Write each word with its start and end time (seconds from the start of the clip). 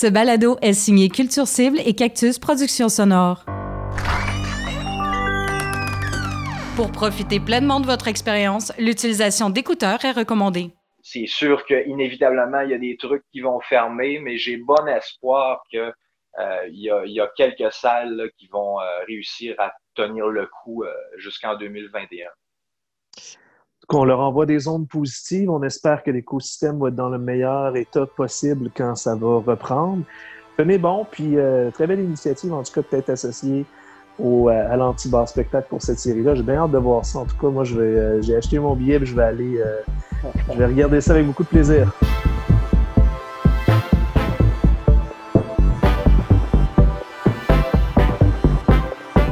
Ce 0.00 0.06
balado 0.06 0.56
est 0.62 0.72
signé 0.72 1.10
Culture 1.10 1.46
Cible 1.46 1.78
et 1.84 1.92
Cactus 1.92 2.38
Productions 2.38 2.88
Sonore. 2.88 3.44
Pour 6.74 6.90
profiter 6.90 7.38
pleinement 7.38 7.80
de 7.80 7.84
votre 7.84 8.08
expérience, 8.08 8.72
l'utilisation 8.78 9.50
d'écouteurs 9.50 10.02
est 10.06 10.12
recommandée. 10.12 10.70
C'est 11.02 11.26
sûr 11.26 11.66
qu'inévitablement, 11.66 12.62
il 12.62 12.70
y 12.70 12.72
a 12.72 12.78
des 12.78 12.96
trucs 12.96 13.24
qui 13.30 13.42
vont 13.42 13.60
fermer, 13.60 14.20
mais 14.20 14.38
j'ai 14.38 14.56
bon 14.56 14.86
espoir 14.86 15.62
qu'il 15.68 15.80
euh, 15.80 16.68
y, 16.70 17.20
a 17.20 17.30
quelques 17.36 17.70
salles 17.70 18.30
qui 18.38 18.46
vont 18.46 18.80
euh, 18.80 19.04
réussir 19.06 19.54
à 19.58 19.70
tenir 19.94 20.28
le 20.28 20.46
coup 20.46 20.82
euh, 20.82 20.94
jusqu'en 21.18 21.56
2021 21.56 22.26
qu'on 23.90 24.04
leur 24.04 24.20
envoie 24.20 24.46
des 24.46 24.68
ondes 24.68 24.86
positives. 24.86 25.50
On 25.50 25.64
espère 25.64 26.04
que 26.04 26.12
l'écosystème 26.12 26.78
va 26.78 26.88
être 26.88 26.94
dans 26.94 27.08
le 27.08 27.18
meilleur 27.18 27.76
état 27.76 28.06
possible 28.06 28.70
quand 28.72 28.94
ça 28.94 29.16
va 29.16 29.42
reprendre. 29.44 30.04
Tenez 30.56 30.78
bon, 30.78 31.04
puis 31.10 31.36
euh, 31.36 31.72
très 31.72 31.88
belle 31.88 31.98
initiative, 31.98 32.54
en 32.54 32.62
tout 32.62 32.72
cas, 32.72 32.82
peut-être 32.82 33.10
associée 33.10 33.66
au, 34.16 34.48
euh, 34.48 34.72
à 34.72 34.76
l'anti-bar 34.76 35.28
spectacle 35.28 35.66
pour 35.68 35.82
cette 35.82 35.98
série-là. 35.98 36.36
J'ai 36.36 36.44
bien 36.44 36.58
hâte 36.58 36.70
de 36.70 36.78
voir 36.78 37.04
ça. 37.04 37.18
En 37.18 37.24
tout 37.24 37.36
cas, 37.36 37.48
moi, 37.48 37.64
je 37.64 37.74
vais, 37.74 37.98
euh, 37.98 38.22
j'ai 38.22 38.36
acheté 38.36 38.60
mon 38.60 38.76
billet, 38.76 39.00
je 39.02 39.12
vais 39.12 39.24
aller, 39.24 39.60
je 40.52 40.56
vais 40.56 40.66
regarder 40.66 41.00
ça 41.00 41.14
avec 41.14 41.26
beaucoup 41.26 41.42
de 41.42 41.48
plaisir. 41.48 41.92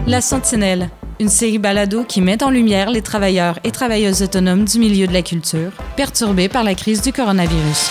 La 0.09 0.20
Sentinelle, 0.20 0.89
une 1.21 1.29
série 1.29 1.59
balado 1.59 2.05
qui 2.05 2.21
met 2.21 2.43
en 2.43 2.51
lumière 2.51 2.91
les 2.91 3.03
travailleurs 3.03 3.59
et 3.65 3.71
travailleuses 3.71 4.23
autonomes 4.23 4.65
du 4.65 4.79
milieu 4.79 5.07
de 5.07 5.13
la 5.13 5.23
culture, 5.23 5.73
perturbés 5.97 6.49
par 6.49 6.63
la 6.63 6.75
crise 6.75 7.03
du 7.03 7.13
coronavirus. 7.13 7.91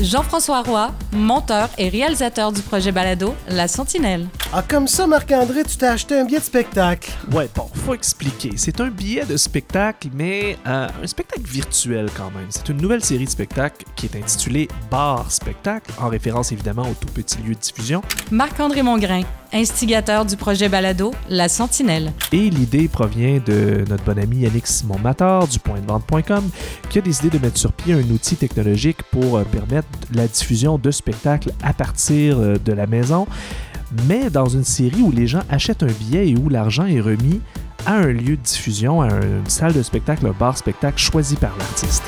Jean-François 0.00 0.62
Roy, 0.62 0.92
monteur 1.12 1.70
et 1.78 1.88
réalisateur 1.88 2.52
du 2.52 2.60
projet 2.60 2.92
Balado 2.92 3.34
La 3.48 3.66
Sentinelle. 3.66 4.28
Ah, 4.52 4.62
comme 4.62 4.86
ça, 4.86 5.06
Marc-André, 5.06 5.64
tu 5.64 5.76
t'es 5.76 5.86
acheté 5.86 6.18
un 6.18 6.24
billet 6.24 6.38
de 6.38 6.44
spectacle. 6.44 7.10
Ouais, 7.32 7.48
bon, 7.54 7.68
faut 7.74 7.94
expliquer. 7.94 8.52
C'est 8.56 8.80
un 8.80 8.88
billet 8.88 9.24
de 9.24 9.36
spectacle, 9.36 10.08
mais 10.14 10.58
euh, 10.66 10.86
un 11.02 11.06
spectacle 11.06 11.46
virtuel 11.46 12.08
quand 12.14 12.30
même. 12.30 12.46
C'est 12.50 12.68
une 12.68 12.76
nouvelle 12.80 13.02
série 13.02 13.24
de 13.24 13.30
spectacles 13.30 13.84
qui 13.96 14.06
est 14.06 14.16
intitulée 14.16 14.68
Bar 14.90 15.30
Spectacle, 15.32 15.90
en 15.98 16.08
référence 16.08 16.52
évidemment 16.52 16.82
au 16.82 16.94
tout 16.94 17.12
petit 17.12 17.38
lieu 17.38 17.54
de 17.54 17.60
diffusion. 17.60 18.02
Marc-André 18.30 18.82
Mongrain, 18.82 19.22
instigateur 19.56 20.24
du 20.24 20.36
projet 20.36 20.68
Balado 20.68 21.12
La 21.28 21.48
Sentinelle. 21.48 22.12
Et 22.32 22.50
l'idée 22.50 22.88
provient 22.88 23.40
de 23.44 23.84
notre 23.88 24.04
bon 24.04 24.18
ami 24.18 24.38
Yannick 24.38 24.66
Simon-Matar 24.66 25.48
du 25.48 25.58
pointdevente.com 25.58 26.48
qui 26.88 26.98
a 26.98 27.02
décidé 27.02 27.30
de 27.30 27.42
mettre 27.42 27.58
sur 27.58 27.72
pied 27.72 27.94
un 27.94 28.10
outil 28.10 28.36
technologique 28.36 29.02
pour 29.10 29.36
euh, 29.36 29.44
permettre 29.44 29.88
la 30.14 30.26
diffusion 30.26 30.78
de 30.78 30.90
spectacles 30.90 31.52
à 31.62 31.72
partir 31.72 32.38
euh, 32.38 32.56
de 32.64 32.72
la 32.72 32.86
maison 32.86 33.26
mais 34.08 34.30
dans 34.30 34.46
une 34.46 34.64
série 34.64 35.02
où 35.02 35.12
les 35.12 35.26
gens 35.26 35.42
achètent 35.48 35.82
un 35.82 35.86
billet 35.86 36.28
et 36.28 36.36
où 36.36 36.48
l'argent 36.48 36.86
est 36.86 37.00
remis 37.00 37.40
à 37.86 37.94
un 37.94 38.06
lieu 38.06 38.36
de 38.36 38.42
diffusion, 38.42 39.00
à 39.00 39.08
une 39.08 39.48
salle 39.48 39.72
de 39.72 39.82
spectacle, 39.82 40.26
un 40.26 40.34
bar 40.38 40.58
spectacle 40.58 40.98
choisi 40.98 41.36
par 41.36 41.56
l'artiste. 41.56 42.02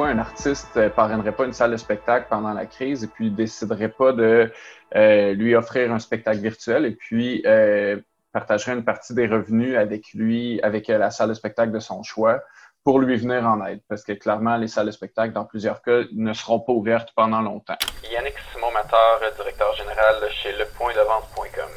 Pourquoi 0.00 0.14
un 0.14 0.18
artiste 0.18 0.76
ne 0.76 0.88
parrainerait 0.88 1.32
pas 1.32 1.44
une 1.44 1.52
salle 1.52 1.72
de 1.72 1.76
spectacle 1.76 2.24
pendant 2.30 2.54
la 2.54 2.64
crise 2.64 3.04
et 3.04 3.06
puis 3.06 3.30
déciderait 3.30 3.90
pas 3.90 4.12
de 4.14 4.50
euh, 4.96 5.34
lui 5.34 5.54
offrir 5.54 5.92
un 5.92 5.98
spectacle 5.98 6.38
virtuel 6.38 6.86
et 6.86 6.92
puis 6.92 7.42
euh, 7.44 8.00
partagerait 8.32 8.72
une 8.72 8.82
partie 8.82 9.12
des 9.12 9.26
revenus 9.26 9.76
avec 9.76 10.14
lui, 10.14 10.58
avec 10.62 10.88
euh, 10.88 10.96
la 10.96 11.10
salle 11.10 11.28
de 11.28 11.34
spectacle 11.34 11.70
de 11.70 11.80
son 11.80 12.02
choix? 12.02 12.40
pour 12.82 12.98
lui 12.98 13.14
venir 13.18 13.46
en 13.46 13.62
aide, 13.66 13.80
parce 13.90 14.02
que 14.02 14.12
clairement, 14.12 14.56
les 14.56 14.68
salles 14.68 14.86
de 14.86 14.90
spectacle, 14.90 15.34
dans 15.34 15.44
plusieurs 15.44 15.82
cas, 15.82 16.00
ne 16.14 16.32
seront 16.32 16.60
pas 16.60 16.72
ouvertes 16.72 17.10
pendant 17.14 17.42
longtemps. 17.42 17.76
Yannick 18.10 18.36
Simon-Mateur, 18.54 19.20
directeur 19.36 19.74
général 19.74 20.14
chez 20.30 20.52
lepointdevente.com. 20.52 21.68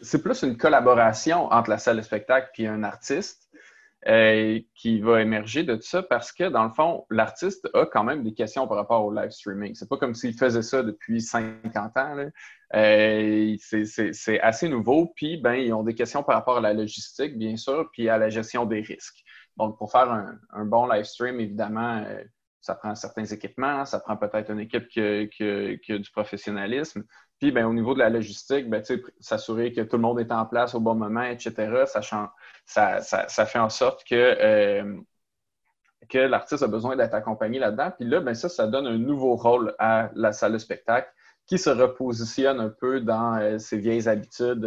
C'est 0.00 0.22
plus 0.22 0.42
une 0.42 0.56
collaboration 0.56 1.52
entre 1.52 1.70
la 1.70 1.78
salle 1.78 1.96
de 1.96 2.02
spectacle 2.02 2.48
et 2.62 2.68
un 2.68 2.84
artiste 2.84 3.45
euh, 4.08 4.60
qui 4.76 5.00
va 5.00 5.20
émerger 5.20 5.64
de 5.64 5.74
tout 5.74 5.82
ça 5.82 6.00
parce 6.00 6.30
que, 6.30 6.44
dans 6.44 6.64
le 6.64 6.70
fond, 6.70 7.06
l'artiste 7.10 7.68
a 7.74 7.86
quand 7.86 8.04
même 8.04 8.22
des 8.22 8.34
questions 8.34 8.68
par 8.68 8.76
rapport 8.76 9.04
au 9.04 9.12
live 9.12 9.30
streaming. 9.30 9.74
C'est 9.74 9.88
pas 9.88 9.96
comme 9.96 10.14
s'il 10.14 10.36
faisait 10.36 10.62
ça 10.62 10.84
depuis 10.84 11.20
50 11.20 11.96
ans. 11.96 12.16
Euh, 12.74 13.56
c'est 13.58 14.40
assez 14.40 14.68
nouveau. 14.68 15.12
Puis, 15.16 15.38
ben, 15.38 15.54
ils 15.54 15.72
ont 15.72 15.82
des 15.82 15.94
questions 15.94 16.22
par 16.22 16.36
rapport 16.36 16.58
à 16.58 16.60
la 16.60 16.72
logistique, 16.72 17.36
bien 17.36 17.56
sûr, 17.56 17.88
puis 17.92 18.08
à 18.08 18.16
la 18.16 18.30
gestion 18.30 18.64
des 18.64 18.80
risques. 18.80 19.24
Donc, 19.56 19.76
pour 19.76 19.90
faire 19.90 20.08
un, 20.10 20.64
bon 20.64 20.86
live 20.86 21.04
stream, 21.04 21.40
évidemment, 21.40 22.04
euh, 22.06 22.22
ça 22.60 22.76
prend 22.76 22.94
certains 22.94 23.24
équipements, 23.24 23.84
ça 23.84 23.98
prend 23.98 24.16
peut-être 24.16 24.50
une 24.52 24.60
équipe 24.60 24.86
qui, 24.86 25.00
a 25.00 25.98
du 25.98 26.10
professionnalisme. 26.12 27.02
Puis, 27.38 27.52
ben, 27.52 27.66
au 27.66 27.74
niveau 27.74 27.92
de 27.92 27.98
la 27.98 28.08
logistique, 28.08 28.68
ben, 28.70 28.82
s'assurer 29.20 29.72
que 29.72 29.82
tout 29.82 29.96
le 29.96 30.02
monde 30.02 30.20
est 30.20 30.32
en 30.32 30.46
place 30.46 30.74
au 30.74 30.80
bon 30.80 30.94
moment, 30.94 31.22
etc., 31.22 31.84
ça, 32.64 33.46
fait 33.46 33.58
en 33.58 33.68
sorte 33.68 34.04
que, 34.08 34.14
euh, 34.14 34.96
que 36.08 36.18
l'artiste 36.18 36.62
a 36.62 36.66
besoin 36.66 36.96
d'être 36.96 37.14
accompagné 37.14 37.58
là-dedans. 37.58 37.92
Puis 37.98 38.08
là, 38.08 38.20
ben, 38.20 38.34
ça, 38.34 38.48
ça 38.48 38.66
donne 38.66 38.86
un 38.86 38.96
nouveau 38.96 39.36
rôle 39.36 39.74
à 39.78 40.10
la 40.14 40.32
salle 40.32 40.52
de 40.52 40.58
spectacle 40.58 41.12
qui 41.46 41.58
se 41.58 41.70
repositionne 41.70 42.58
un 42.58 42.70
peu 42.70 43.00
dans 43.00 43.36
euh, 43.36 43.58
ses 43.58 43.78
vieilles 43.78 44.08
habitudes 44.08 44.60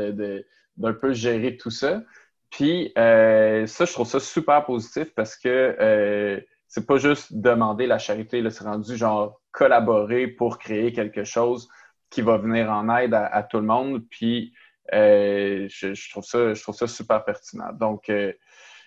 d'un 0.77 0.93
peu 0.93 1.11
gérer 1.13 1.57
tout 1.57 1.71
ça. 1.71 2.03
Puis 2.51 2.93
euh, 2.97 3.65
ça, 3.65 3.85
je 3.85 3.93
trouve 3.93 4.07
ça 4.07 4.19
super 4.19 4.63
positif 4.63 5.13
parce 5.15 5.35
que 5.35 6.45
c'est 6.67 6.85
pas 6.85 6.97
juste 6.97 7.33
demander 7.33 7.87
la 7.87 7.97
charité, 7.97 8.47
c'est 8.49 8.63
rendu 8.63 8.95
genre 8.95 9.41
collaborer 9.51 10.27
pour 10.27 10.59
créer 10.59 10.93
quelque 10.93 11.23
chose 11.23 11.67
qui 12.09 12.21
va 12.21 12.37
venir 12.37 12.71
en 12.71 12.95
aide 12.97 13.13
à, 13.13 13.43
tout 13.43 13.57
le 13.57 13.65
monde. 13.65 14.03
Puis 14.09 14.53
euh, 14.93 15.67
je, 15.69 16.09
trouve 16.09 16.23
ça, 16.23 16.53
je 16.53 16.61
trouve 16.61 16.75
ça 16.75 16.87
super 16.87 17.23
pertinent. 17.23 17.71
Donc, 17.73 18.09
euh, 18.09 18.33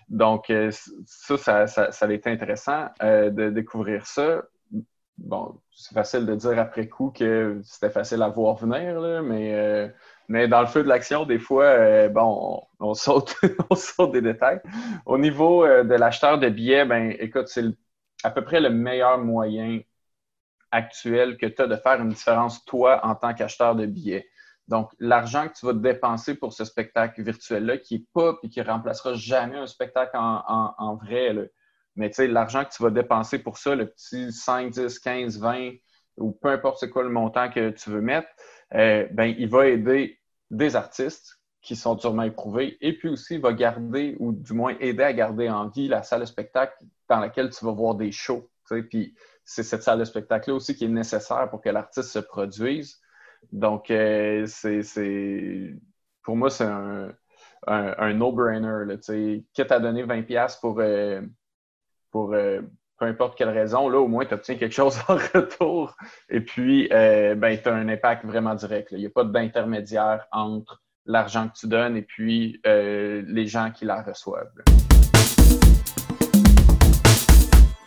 donc 0.09 0.53
ça, 0.71 1.37
ça, 1.39 1.67
ça, 1.67 1.93
ça, 1.93 2.07
a 2.07 2.13
été 2.13 2.31
intéressant 2.31 2.89
de 3.01 3.51
découvrir 3.51 4.07
ça. 4.07 4.43
Bon, 5.19 5.61
c'est 5.71 5.95
facile 5.95 6.27
de 6.27 6.35
dire 6.35 6.59
après 6.59 6.89
coup 6.89 7.11
que 7.11 7.61
c'était 7.65 7.91
facile 7.91 8.23
à 8.23 8.29
voir 8.29 8.57
venir, 8.57 9.23
mais 9.23 9.93
mais 10.33 10.49
dans 10.49 10.61
le 10.63 10.67
feu 10.67 10.83
de 10.83 10.89
l'action, 10.89 11.27
des 11.27 11.39
fois, 11.39 11.65
euh, 11.65 12.09
bon, 12.09 12.63
on, 12.81 12.95
saute, 12.95 13.37
on 13.71 13.75
saute 13.75 14.13
des 14.13 14.23
détails. 14.23 14.61
Au 15.05 15.19
niveau 15.19 15.63
euh, 15.63 15.85
de 15.85 15.95
l'acheteur 15.95 16.39
de 16.39 16.49
billets, 16.49 16.87
ben, 16.87 17.15
écoute, 17.19 17.49
c'est 17.49 17.65
à 18.25 18.31
peu 18.31 18.43
près 18.43 18.61
le 18.61 18.71
meilleur 18.71 19.19
moyen 19.19 19.81
actuel 20.73 21.37
que 21.37 21.47
tu 21.47 21.63
as 21.63 21.67
de 21.67 21.77
faire 21.77 22.01
une 22.01 22.09
différence, 22.09 22.65
toi, 22.65 23.05
en 23.05 23.15
tant 23.15 23.35
qu'acheteur 23.35 23.77
de 23.77 23.87
billets. 23.87 24.27
Donc, 24.69 24.91
l'argent 24.99 25.49
que 25.49 25.55
tu 25.55 25.67
vas 25.67 25.75
dépenser 25.75 26.35
pour 26.35 26.53
ce 26.53 26.65
spectacle 26.65 27.23
virtuel-là, 27.23 27.79
qui 27.79 27.99
n'est 27.99 28.07
pas 28.13 28.39
et 28.43 28.49
qui 28.49 28.61
remplacera 28.63 29.15
jamais 29.15 29.59
un 29.59 29.67
spectacle 29.67 30.17
en, 30.17 30.97
vrai, 30.97 31.35
mais 31.95 32.11
tu 32.11 32.27
l'argent 32.27 32.65
que 32.65 32.71
tu 32.71 32.83
vas 32.83 32.91
dépenser 32.91 33.39
pour 33.39 33.59
ça, 33.59 33.75
le 33.75 33.87
petit 33.87 34.33
5, 34.33 34.71
10, 34.71 34.99
15, 34.99 35.39
20, 35.39 35.73
ou 36.17 36.33
peu 36.33 36.49
importe 36.49 36.89
quoi 36.91 37.03
le 37.03 37.11
montant 37.11 37.51
que 37.51 37.71
tu 37.71 37.91
veux 37.91 38.01
mettre, 38.01 38.29
euh, 38.75 39.07
ben, 39.13 39.35
il 39.39 39.49
va 39.49 39.67
aider 39.67 40.19
des 40.51 40.77
artistes 40.77 41.39
qui 41.61 41.77
sont 41.77 41.95
durement 41.95 42.25
éprouvés 42.25 42.77
et 42.81 42.93
puis 42.97 43.09
aussi 43.09 43.39
va 43.39 43.53
garder 43.53 44.17
ou 44.19 44.33
du 44.33 44.53
moins 44.53 44.77
aider 44.81 45.05
à 45.05 45.13
garder 45.13 45.49
en 45.49 45.69
vie 45.69 45.89
la 45.89 46.03
salle 46.03 46.21
de 46.21 46.27
spectacle 46.27 46.75
dans 47.09 47.21
laquelle 47.21 47.51
tu 47.51 47.65
vas 47.65 47.73
voir 47.73 47.95
des 47.95 48.11
shows. 48.11 48.49
Puis 48.91 49.15
c'est 49.45 49.63
cette 49.63 49.83
salle 49.83 49.99
de 49.99 50.05
spectacle-là 50.05 50.57
aussi 50.57 50.75
qui 50.75 50.85
est 50.85 50.89
nécessaire 50.89 51.49
pour 51.51 51.61
que 51.61 51.69
l'artiste 51.69 52.11
se 52.11 52.19
produise. 52.19 53.01
Donc, 53.51 53.91
euh, 53.91 54.47
c'est, 54.47 55.75
pour 56.23 56.37
moi, 56.37 56.51
c'est 56.51 56.65
un, 56.65 57.13
un, 57.67 58.15
no-brainer. 58.15 58.97
Quitte 59.53 59.73
à 59.73 59.81
donner 59.81 60.05
20$ 60.05 60.61
pour, 60.61 60.79
euh, 60.79 61.23
pour, 62.11 62.35
euh, 62.35 62.61
peu 62.99 63.07
importe 63.07 63.37
quelle 63.37 63.49
raison, 63.49 63.93
au 63.93 64.07
moins, 64.07 64.25
tu 64.25 64.35
obtiens 64.35 64.57
quelque 64.57 64.75
chose 64.75 64.99
en 65.09 65.15
retour. 65.15 65.97
Et 66.29 66.41
puis, 66.41 66.89
ben, 66.89 67.59
tu 67.61 67.69
as 67.69 67.75
un 67.75 67.89
impact 67.89 68.25
vraiment 68.25 68.55
direct. 68.55 68.89
Il 68.93 68.99
n'y 68.99 69.07
a 69.07 69.11
pas 69.11 69.25
d'intermédiaire 69.25 70.27
entre 70.31 70.83
l'argent 71.05 71.49
que 71.49 71.55
tu 71.59 71.67
donnes 71.67 71.97
et 71.97 72.03
puis 72.03 72.61
les 72.65 73.47
gens 73.47 73.73
qui 73.73 73.85
la 73.85 74.03
reçoivent. 74.03 74.53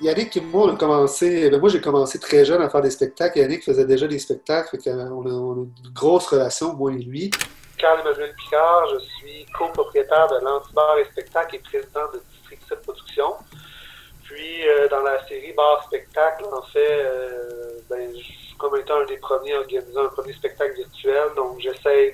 Yannick 0.05 0.37
et 0.37 0.41
moi, 0.41 0.67
on 0.71 0.75
commencé, 0.75 1.49
ben, 1.49 1.59
moi 1.59 1.69
j'ai 1.69 1.81
commencé 1.81 2.19
très 2.19 2.45
jeune 2.45 2.61
à 2.61 2.69
faire 2.69 2.81
des 2.81 2.91
spectacles. 2.91 3.39
Yannick 3.39 3.63
faisait 3.63 3.85
déjà 3.85 4.05
des 4.07 4.19
spectacles, 4.19 4.77
on, 4.85 5.25
a, 5.25 5.29
une 5.31 5.71
grosse 5.93 6.27
relation, 6.27 6.73
moi 6.73 6.91
et 6.91 6.97
lui. 6.97 7.31
Carl-Emmanuel 7.77 8.33
Picard, 8.35 8.87
je 8.93 8.99
suis 8.99 9.45
copropriétaire 9.57 10.27
de 10.27 10.45
l'Antibar 10.45 10.97
et 10.99 11.05
Spectacle 11.05 11.55
et 11.55 11.59
président 11.59 12.05
de 12.13 12.21
District 12.31 12.61
7 12.69 12.81
Production. 12.83 13.33
Puis, 14.23 14.67
euh, 14.67 14.87
dans 14.89 15.01
la 15.01 15.25
série 15.27 15.53
Bar 15.53 15.83
Spectacle, 15.85 16.45
en 16.51 16.61
fait, 16.61 17.03
euh, 17.05 17.79
ben, 17.89 18.11
comme 18.59 18.77
étant 18.77 19.01
un 19.01 19.05
des 19.05 19.17
premiers 19.17 19.53
à 19.53 19.59
organiser 19.59 19.97
un 19.97 20.07
premier 20.09 20.33
spectacle 20.33 20.75
virtuel, 20.75 21.29
donc 21.35 21.59
j'essaie 21.59 22.13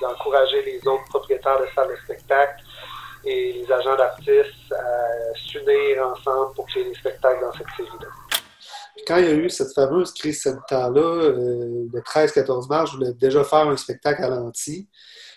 d'encourager 0.00 0.62
les 0.62 0.78
autres 0.86 1.04
propriétaires 1.08 1.60
de 1.60 1.66
salles 1.74 1.90
de 1.90 1.96
spectacle 2.04 2.62
et 3.26 3.52
les 3.52 3.72
agents 3.72 3.96
d'artistes 3.96 4.72
à 4.72 5.34
s'unir 5.34 6.06
ensemble 6.06 6.54
pour 6.54 6.66
créer 6.66 6.84
des 6.84 6.94
spectacles 6.94 7.40
dans 7.40 7.52
cette 7.52 7.66
série-là. 7.76 8.08
Quand 9.06 9.18
il 9.18 9.24
y 9.24 9.28
a 9.28 9.34
eu 9.34 9.50
cette 9.50 9.72
fameuse 9.74 10.12
crise 10.12 10.42
sanitaire-là, 10.42 11.00
euh, 11.00 11.86
le 11.92 12.00
13-14 12.00 12.68
mars, 12.68 12.90
je 12.92 12.96
voulais 12.96 13.12
déjà 13.12 13.44
faire 13.44 13.68
un 13.68 13.76
spectacle 13.76 14.22
à 14.22 14.28
l'anti. 14.28 14.88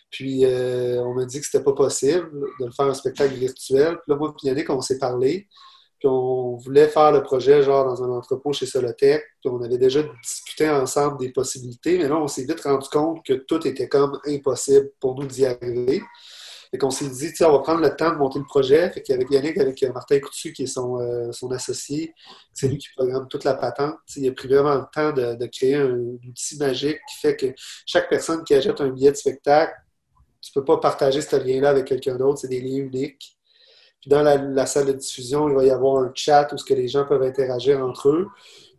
Puis 0.09 0.45
euh, 0.45 1.01
on 1.03 1.13
m'a 1.13 1.25
dit 1.25 1.39
que 1.39 1.45
c'était 1.45 1.63
pas 1.63 1.73
possible 1.73 2.31
de 2.59 2.65
le 2.65 2.71
faire 2.71 2.85
un 2.85 2.93
spectacle 2.93 3.35
virtuel. 3.35 3.97
Puis 3.97 4.11
là, 4.11 4.15
moi 4.15 4.33
et 4.43 4.47
Yannick, 4.47 4.69
on 4.69 4.81
s'est 4.81 4.97
parlé. 4.97 5.47
Puis 5.99 6.07
on 6.07 6.55
voulait 6.55 6.87
faire 6.87 7.11
le 7.11 7.21
projet 7.21 7.61
genre 7.61 7.85
dans 7.85 8.03
un 8.03 8.09
entrepôt 8.09 8.53
chez 8.53 8.65
Solotech. 8.65 9.21
Puis 9.41 9.51
on 9.51 9.61
avait 9.61 9.77
déjà 9.77 10.01
discuté 10.23 10.69
ensemble 10.69 11.19
des 11.19 11.31
possibilités. 11.31 11.97
Mais 11.97 12.07
là, 12.07 12.15
on 12.15 12.27
s'est 12.27 12.45
vite 12.45 12.61
rendu 12.61 12.87
compte 12.89 13.23
que 13.25 13.33
tout 13.33 13.67
était 13.67 13.89
comme 13.89 14.19
impossible 14.25 14.91
pour 14.99 15.19
nous 15.19 15.27
d'y 15.27 15.45
arriver. 15.45 16.01
Fait 16.71 16.77
qu'on 16.77 16.91
s'est 16.91 17.09
dit, 17.09 17.33
on 17.41 17.51
va 17.51 17.59
prendre 17.59 17.81
le 17.81 17.95
temps 17.95 18.11
de 18.11 18.17
monter 18.17 18.37
le 18.37 18.45
projet. 18.45 18.91
Fait 18.91 19.01
qu'avec 19.01 19.29
Yannick, 19.31 19.57
avec 19.57 19.81
Martin 19.91 20.19
Coutu, 20.19 20.53
qui 20.53 20.63
est 20.63 20.67
son, 20.67 20.99
euh, 20.99 21.31
son 21.31 21.51
associé, 21.51 22.13
c'est 22.53 22.67
lui 22.67 22.77
qui 22.77 22.89
programme 22.95 23.27
toute 23.27 23.43
la 23.43 23.55
patente. 23.55 23.97
il 24.15 24.27
a 24.27 24.31
pris 24.33 24.47
vraiment 24.47 24.75
le 24.75 24.85
temps 24.93 25.11
de, 25.11 25.45
créer 25.47 25.75
un 25.75 25.97
outil 26.27 26.57
magique 26.57 26.99
qui 27.09 27.19
fait 27.21 27.35
que 27.35 27.47
chaque 27.87 28.07
personne 28.07 28.43
qui 28.43 28.53
achète 28.53 28.79
un 28.81 28.89
billet 28.89 29.11
de 29.11 29.17
spectacle, 29.17 29.73
tu 30.41 30.51
peux 30.53 30.63
pas 30.63 30.77
partager 30.77 31.21
ce 31.21 31.35
lien-là 31.35 31.69
avec 31.69 31.85
quelqu'un 31.85 32.15
d'autre. 32.15 32.39
C'est 32.39 32.47
des 32.47 32.61
liens 32.61 32.83
uniques. 32.83 33.37
Puis 33.99 34.09
dans 34.09 34.21
la, 34.21 34.65
salle 34.65 34.85
de 34.85 34.93
diffusion, 34.93 35.49
il 35.49 35.55
va 35.55 35.65
y 35.65 35.71
avoir 35.71 36.03
un 36.03 36.11
chat 36.13 36.53
où 36.53 36.57
ce 36.57 36.63
que 36.63 36.75
les 36.75 36.87
gens 36.87 37.05
peuvent 37.05 37.23
interagir 37.23 37.83
entre 37.83 38.09
eux. 38.09 38.27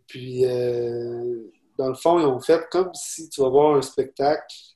Puis, 0.07 0.45
euh, 0.45 1.51
dans 1.77 1.89
le 1.89 1.93
fond, 1.93 2.19
ils 2.19 2.25
ont 2.25 2.39
fait 2.39 2.67
comme 2.71 2.89
si 2.93 3.29
tu 3.29 3.41
vas 3.41 3.49
voir 3.49 3.75
un 3.75 3.81
spectacle 3.81 4.43
euh, 4.43 4.70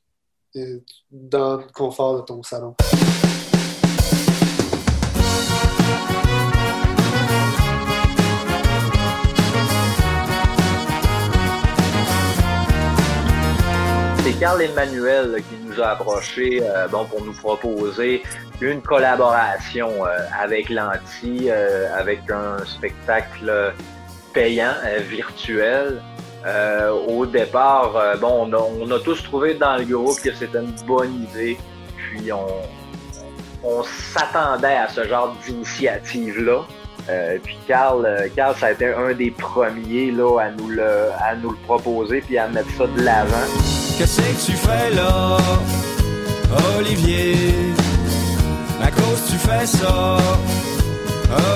dans 1.12 1.58
le 1.58 1.64
confort 1.74 2.18
de 2.18 2.22
ton 2.22 2.44
salon. 2.44 2.76
C'est 14.24 14.40
Carl 14.40 14.62
Emmanuel 14.62 15.44
qui 15.50 15.56
nous 15.66 15.82
a 15.82 15.90
approché 15.90 16.62
euh, 16.64 16.88
bon, 16.88 17.06
pour 17.06 17.24
nous 17.24 17.34
proposer 17.34 18.24
une 18.62 18.82
collaboration 18.82 20.06
euh, 20.06 20.18
avec 20.40 20.70
l'Anti, 20.70 21.50
avec 21.50 22.30
un 22.32 22.64
spectacle 22.66 23.74
payant, 24.34 24.74
virtuel. 25.08 26.02
Euh, 26.46 26.92
au 26.92 27.26
départ, 27.26 27.96
euh, 27.96 28.18
bon, 28.18 28.52
on 28.54 28.92
a, 28.92 29.00
tous 29.00 29.24
trouvé 29.24 29.56
dans 29.56 29.78
le 29.78 29.86
groupe 29.86 30.22
que 30.22 30.34
c'était 30.34 30.60
une 30.60 30.76
bonne 30.86 31.24
idée. 31.24 31.58
Puis 31.98 32.32
on, 32.32 32.48
on 33.64 33.84
s'attendait 33.84 34.76
à 34.76 34.88
ce 34.88 35.08
genre 35.08 35.36
d'initiative-là. 35.44 36.66
Euh, 37.10 37.38
puis 37.44 37.58
Carl, 37.68 38.08
Carl, 38.36 38.56
ça 38.56 38.68
a 38.68 38.72
été 38.72 38.94
un 38.94 39.14
des 39.14 39.32
premiers 39.32 40.12
là, 40.12 40.40
à, 40.40 40.52
nous 40.52 40.70
le, 40.70 41.10
à 41.20 41.36
nous 41.36 41.52
le 41.52 41.58
proposer 41.66 42.22
puis 42.22 42.38
à 42.38 42.48
mettre 42.48 42.70
ça 42.78 42.86
de 42.88 43.02
l'avant. 43.02 43.48
Qu'est-ce 43.98 44.22
que 44.22 44.52
tu 44.52 44.58
fais 44.58 44.94
là, 44.94 45.38
Olivier? 46.78 47.36
À 48.84 48.92
cause 48.92 49.24
tu 49.30 49.38
fais 49.38 49.66
ça, 49.66 50.18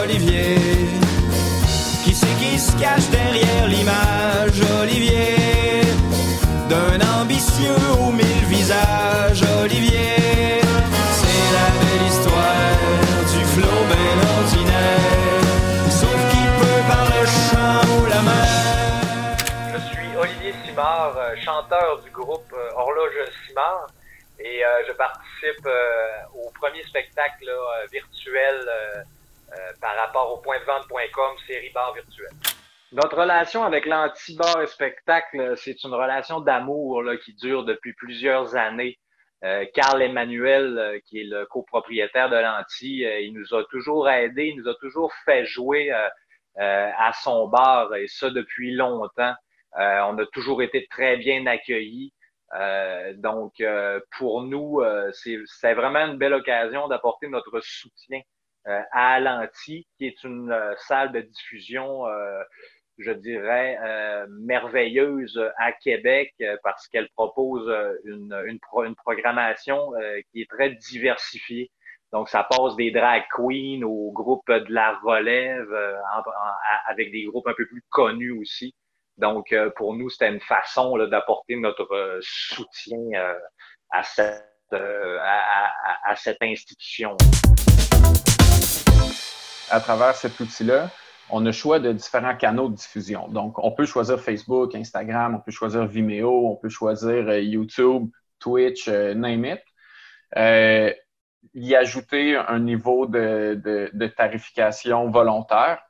Olivier? 0.03 1.08
Qui 2.09 2.15
c'est 2.15 2.37
qui 2.39 2.57
se 2.57 2.71
cache 2.79 3.07
derrière 3.11 3.67
l'image, 3.67 4.59
Olivier? 4.81 5.81
D'un 6.67 6.99
ambitieux 7.21 7.85
aux 7.99 8.11
mille 8.11 8.45
visages, 8.47 9.43
Olivier. 9.61 10.59
C'est 11.19 11.49
la 11.53 11.69
belle 11.79 12.07
histoire 12.07 12.81
du 13.31 13.45
flot 13.53 13.81
ben 13.91 14.17
ordinaire 14.39 15.43
Sauf 15.91 16.19
qui 16.31 16.43
peut 16.57 16.81
par 16.89 17.05
le 17.13 17.25
chant 17.45 17.85
ou 17.93 18.05
la 18.07 18.21
mer 18.23 19.37
Je 19.71 19.79
suis 19.93 20.17
Olivier 20.17 20.55
Simard, 20.65 21.15
euh, 21.15 21.35
chanteur 21.45 22.01
du 22.01 22.09
groupe 22.09 22.51
euh, 22.53 22.71
Horloge 22.75 23.19
Simard. 23.45 23.85
Et 24.39 24.65
euh, 24.65 24.67
je 24.87 24.93
participe 24.93 25.67
au 26.33 26.49
premier 26.59 26.81
spectacle 26.85 27.51
virtuel 27.91 28.67
par 29.81 29.95
rapport 29.95 30.33
au 30.33 30.37
point 30.37 30.59
de 30.59 30.65
vente.com, 30.65 31.35
série 31.47 31.69
bar 31.71 31.93
virtuelle. 31.93 32.33
Notre 32.91 33.17
relation 33.17 33.63
avec 33.63 33.85
l'anti-bar 33.85 34.63
et 34.63 34.67
spectacle, 34.67 35.53
c'est 35.57 35.83
une 35.83 35.93
relation 35.93 36.39
d'amour 36.39 37.03
qui 37.23 37.33
dure 37.35 37.63
depuis 37.63 37.93
plusieurs 37.93 38.55
années. 38.55 38.97
Euh, 39.43 39.65
Carl 39.73 40.01
Emmanuel, 40.01 40.77
euh, 40.77 40.99
qui 41.05 41.21
est 41.21 41.23
le 41.23 41.45
copropriétaire 41.45 42.29
de 42.29 42.35
l'anti, 42.35 43.01
il 43.01 43.33
nous 43.33 43.53
a 43.53 43.63
toujours 43.65 44.09
aidé, 44.09 44.47
il 44.47 44.57
nous 44.57 44.67
a 44.67 44.75
toujours 44.75 45.13
fait 45.25 45.45
jouer 45.45 45.91
à 46.57 47.13
son 47.13 47.47
bar, 47.47 47.95
et 47.95 48.07
ça 48.07 48.31
depuis 48.31 48.73
longtemps. 48.73 49.35
on 49.77 50.17
a 50.17 50.25
toujours 50.33 50.61
été 50.61 50.87
très 50.87 51.15
bien 51.17 51.45
accueillis. 51.45 52.11
donc, 53.17 53.63
pour 54.17 54.41
nous, 54.41 54.81
c'est 55.13 55.73
vraiment 55.73 56.07
une 56.07 56.17
belle 56.17 56.33
occasion 56.33 56.87
d'apporter 56.87 57.27
notre 57.27 57.59
soutien 57.61 58.19
euh, 58.19 58.38
à 58.91 59.13
Alanti, 59.15 59.87
qui 59.97 60.05
est 60.05 60.23
une 60.23 60.51
euh, 60.51 60.73
salle 60.77 61.11
de 61.11 61.21
diffusion, 61.21 62.07
euh, 62.07 62.41
je 62.97 63.11
dirais, 63.11 63.77
merveilleuse 64.29 65.41
à 65.57 65.71
Québec 65.71 66.33
parce 66.63 66.85
qu'elle 66.89 67.07
propose 67.15 67.73
une, 68.03 68.33
une, 68.45 68.59
une 68.85 68.95
programmation 68.95 69.93
qui 70.29 70.41
est 70.41 70.49
très 70.49 70.71
diversifiée. 70.71 71.71
Donc, 72.11 72.27
ça 72.27 72.43
passe 72.43 72.75
des 72.75 72.91
drag 72.91 73.23
queens 73.33 73.83
au 73.83 74.11
groupe 74.11 74.51
de 74.51 74.73
la 74.73 74.99
relève, 75.01 75.73
avec 76.87 77.13
des 77.13 77.23
groupes 77.23 77.47
un 77.47 77.53
peu 77.53 77.65
plus 77.67 77.85
connus 77.89 78.31
aussi. 78.31 78.75
Donc, 79.15 79.55
pour 79.77 79.95
nous, 79.95 80.09
c'était 80.09 80.27
une 80.27 80.41
façon 80.41 80.97
d'apporter 80.97 81.55
notre 81.55 82.19
soutien 82.21 82.99
à, 83.91 84.03
cette, 84.03 84.43
à, 84.73 86.15
cette 86.17 86.41
institution 86.41 87.15
à 89.71 89.79
travers 89.79 90.15
cet 90.15 90.39
outil-là, 90.39 90.89
on 91.29 91.45
a 91.45 91.51
choix 91.51 91.79
de 91.79 91.91
différents 91.91 92.35
canaux 92.35 92.69
de 92.69 92.75
diffusion. 92.75 93.27
Donc, 93.27 93.59
on 93.63 93.71
peut 93.71 93.85
choisir 93.85 94.19
Facebook, 94.19 94.75
Instagram, 94.75 95.35
on 95.35 95.39
peut 95.39 95.51
choisir 95.51 95.85
Vimeo, 95.85 96.47
on 96.47 96.55
peut 96.55 96.69
choisir 96.69 97.29
euh, 97.29 97.39
YouTube, 97.39 98.09
Twitch, 98.39 98.87
euh, 98.87 99.13
name 99.13 99.45
it. 99.45 99.61
Euh, 100.37 100.93
y 101.53 101.75
ajouter 101.75 102.35
un 102.35 102.59
niveau 102.59 103.05
de, 103.05 104.07
tarification 104.17 105.09
volontaire. 105.09 105.81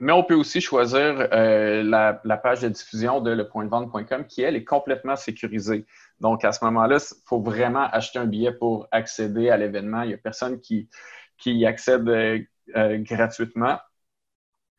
Mais 0.00 0.12
on 0.12 0.22
peut 0.22 0.34
aussi 0.34 0.60
choisir 0.60 1.28
la, 1.32 2.40
page 2.42 2.60
de 2.60 2.68
diffusion 2.68 3.20
de 3.20 3.32
lepointdevente.com 3.32 4.26
qui, 4.26 4.42
elle, 4.42 4.54
est 4.56 4.64
complètement 4.64 5.16
sécurisée. 5.16 5.86
Donc, 6.20 6.44
à 6.44 6.52
ce 6.52 6.64
moment-là, 6.66 6.98
il 6.98 7.22
faut 7.26 7.40
vraiment 7.40 7.88
acheter 7.90 8.18
un 8.20 8.26
billet 8.26 8.52
pour 8.52 8.86
accéder 8.92 9.50
à 9.50 9.56
l'événement. 9.56 10.02
Il 10.02 10.08
n'y 10.08 10.14
a 10.14 10.18
personne 10.18 10.60
qui, 10.60 10.88
qui 11.36 11.54
y 11.54 11.66
accède 11.66 12.46
euh, 12.76 12.98
gratuitement. 12.98 13.78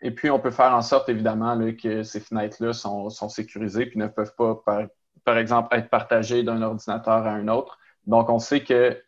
Et 0.01 0.12
puis, 0.12 0.29
on 0.29 0.39
peut 0.39 0.51
faire 0.51 0.74
en 0.74 0.81
sorte, 0.81 1.10
évidemment, 1.10 1.58
que 1.74 2.03
ces 2.03 2.19
fenêtres-là 2.19 2.74
sont, 2.74 3.10
sécurisées 3.10 3.86
puis 3.86 4.00
ne 4.00 4.08
peuvent 4.08 4.36
pas, 4.36 4.62
par, 5.25 5.38
exemple, 5.38 5.75
être 5.75 5.89
partagées 5.89 6.43
d'un 6.43 6.62
ordinateur 6.62 7.27
à 7.27 7.31
un 7.31 7.48
autre. 7.50 7.77
Donc, 8.08 8.29
on 8.29 8.39
sait 8.39 8.63
que 8.63 9.01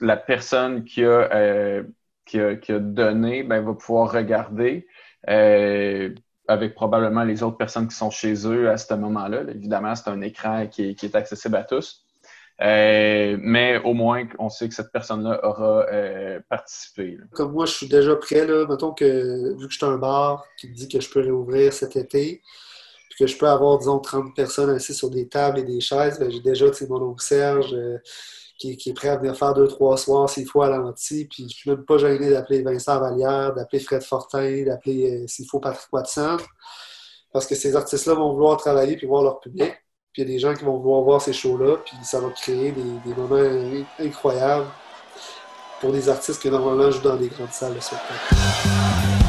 la 0.00 0.16
personne 0.16 0.84
qui 0.84 1.04
a, 1.04 1.32
euh, 1.32 1.84
qui 2.26 2.40
a, 2.40 2.78
donné 2.78 3.42
ben, 3.44 3.62
va 3.62 3.74
pouvoir 3.74 4.10
regarder 4.10 4.86
euh, 5.28 6.12
avec 6.48 6.74
probablement 6.74 7.22
les 7.22 7.42
autres 7.44 7.56
personnes 7.56 7.86
qui 7.86 7.94
sont 7.94 8.10
chez 8.10 8.46
eux 8.48 8.68
à 8.68 8.76
ce 8.76 8.94
moment-là. 8.94 9.42
Évidemment, 9.48 9.94
c'est 9.94 10.10
un 10.10 10.20
écran 10.22 10.66
qui 10.66 10.96
est 11.00 11.14
accessible 11.14 11.56
à 11.56 11.64
tous. 11.64 11.99
Euh, 12.62 13.38
mais 13.40 13.78
au 13.78 13.94
moins, 13.94 14.26
on 14.38 14.50
sait 14.50 14.68
que 14.68 14.74
cette 14.74 14.92
personne-là 14.92 15.40
aura 15.44 15.86
euh, 15.90 16.40
participé. 16.48 17.18
Comme 17.32 17.52
moi, 17.52 17.64
je 17.64 17.72
suis 17.72 17.88
déjà 17.88 18.16
prêt. 18.16 18.46
Là. 18.46 18.66
Mettons 18.68 18.92
que, 18.92 19.58
vu 19.58 19.66
que 19.66 19.72
je 19.72 19.78
suis 19.78 19.86
un 19.86 19.96
bar 19.96 20.44
qui 20.58 20.68
dit 20.68 20.88
que 20.88 21.00
je 21.00 21.08
peux 21.10 21.20
réouvrir 21.20 21.72
cet 21.72 21.96
été, 21.96 22.42
puis 23.08 23.18
que 23.18 23.26
je 23.26 23.38
peux 23.38 23.48
avoir, 23.48 23.78
disons, 23.78 23.98
30 23.98 24.36
personnes 24.36 24.70
assises 24.70 24.98
sur 24.98 25.10
des 25.10 25.26
tables 25.26 25.60
et 25.60 25.62
des 25.62 25.80
chaises, 25.80 26.18
ben, 26.18 26.30
j'ai 26.30 26.40
déjà 26.40 26.66
mon 26.88 27.02
oncle 27.02 27.24
Serge 27.24 27.72
euh, 27.72 27.96
qui, 28.58 28.72
est 28.72 28.94
prêt 28.94 29.08
à 29.08 29.16
venir 29.16 29.34
faire 29.34 29.54
deux, 29.54 29.66
trois 29.66 29.96
soirs 29.96 30.28
s'il 30.28 30.46
faut 30.46 30.60
à 30.60 30.68
l'anti. 30.68 31.26
Puis 31.30 31.44
je 31.48 31.54
suis 31.54 31.70
même 31.70 31.86
pas 31.86 31.96
gêné 31.96 32.28
d'appeler 32.28 32.62
Vincent 32.62 33.00
Vallière, 33.00 33.54
d'appeler 33.54 33.80
Fred 33.80 34.02
Fortin, 34.02 34.64
d'appeler, 34.64 35.26
s'il 35.28 35.48
faut, 35.48 35.60
Patrick 35.60 35.90
Watson. 35.90 36.36
Parce 37.32 37.46
que 37.46 37.54
ces 37.54 37.74
artistes-là 37.74 38.12
vont 38.12 38.34
vouloir 38.34 38.58
travailler 38.58 38.96
puis 38.96 39.06
voir 39.06 39.22
leur 39.22 39.40
public. 39.40 39.72
Puis 40.12 40.22
il 40.22 40.28
y 40.28 40.30
a 40.30 40.34
des 40.34 40.40
gens 40.40 40.54
qui 40.54 40.64
vont 40.64 40.76
vouloir 40.76 41.02
voir 41.02 41.22
ces 41.22 41.32
shows-là, 41.32 41.76
puis 41.84 41.96
ça 42.02 42.18
va 42.18 42.30
créer 42.30 42.72
des, 42.72 43.14
moments 43.14 43.48
incroyables 44.00 44.66
pour 45.80 45.92
des 45.92 46.08
artistes 46.08 46.42
qui 46.42 46.50
normalement 46.50 46.90
jouent 46.90 47.02
dans 47.02 47.16
des 47.16 47.28
grandes 47.28 47.52
salles 47.52 47.74
de 47.74 47.80
spectacle. 47.80 49.19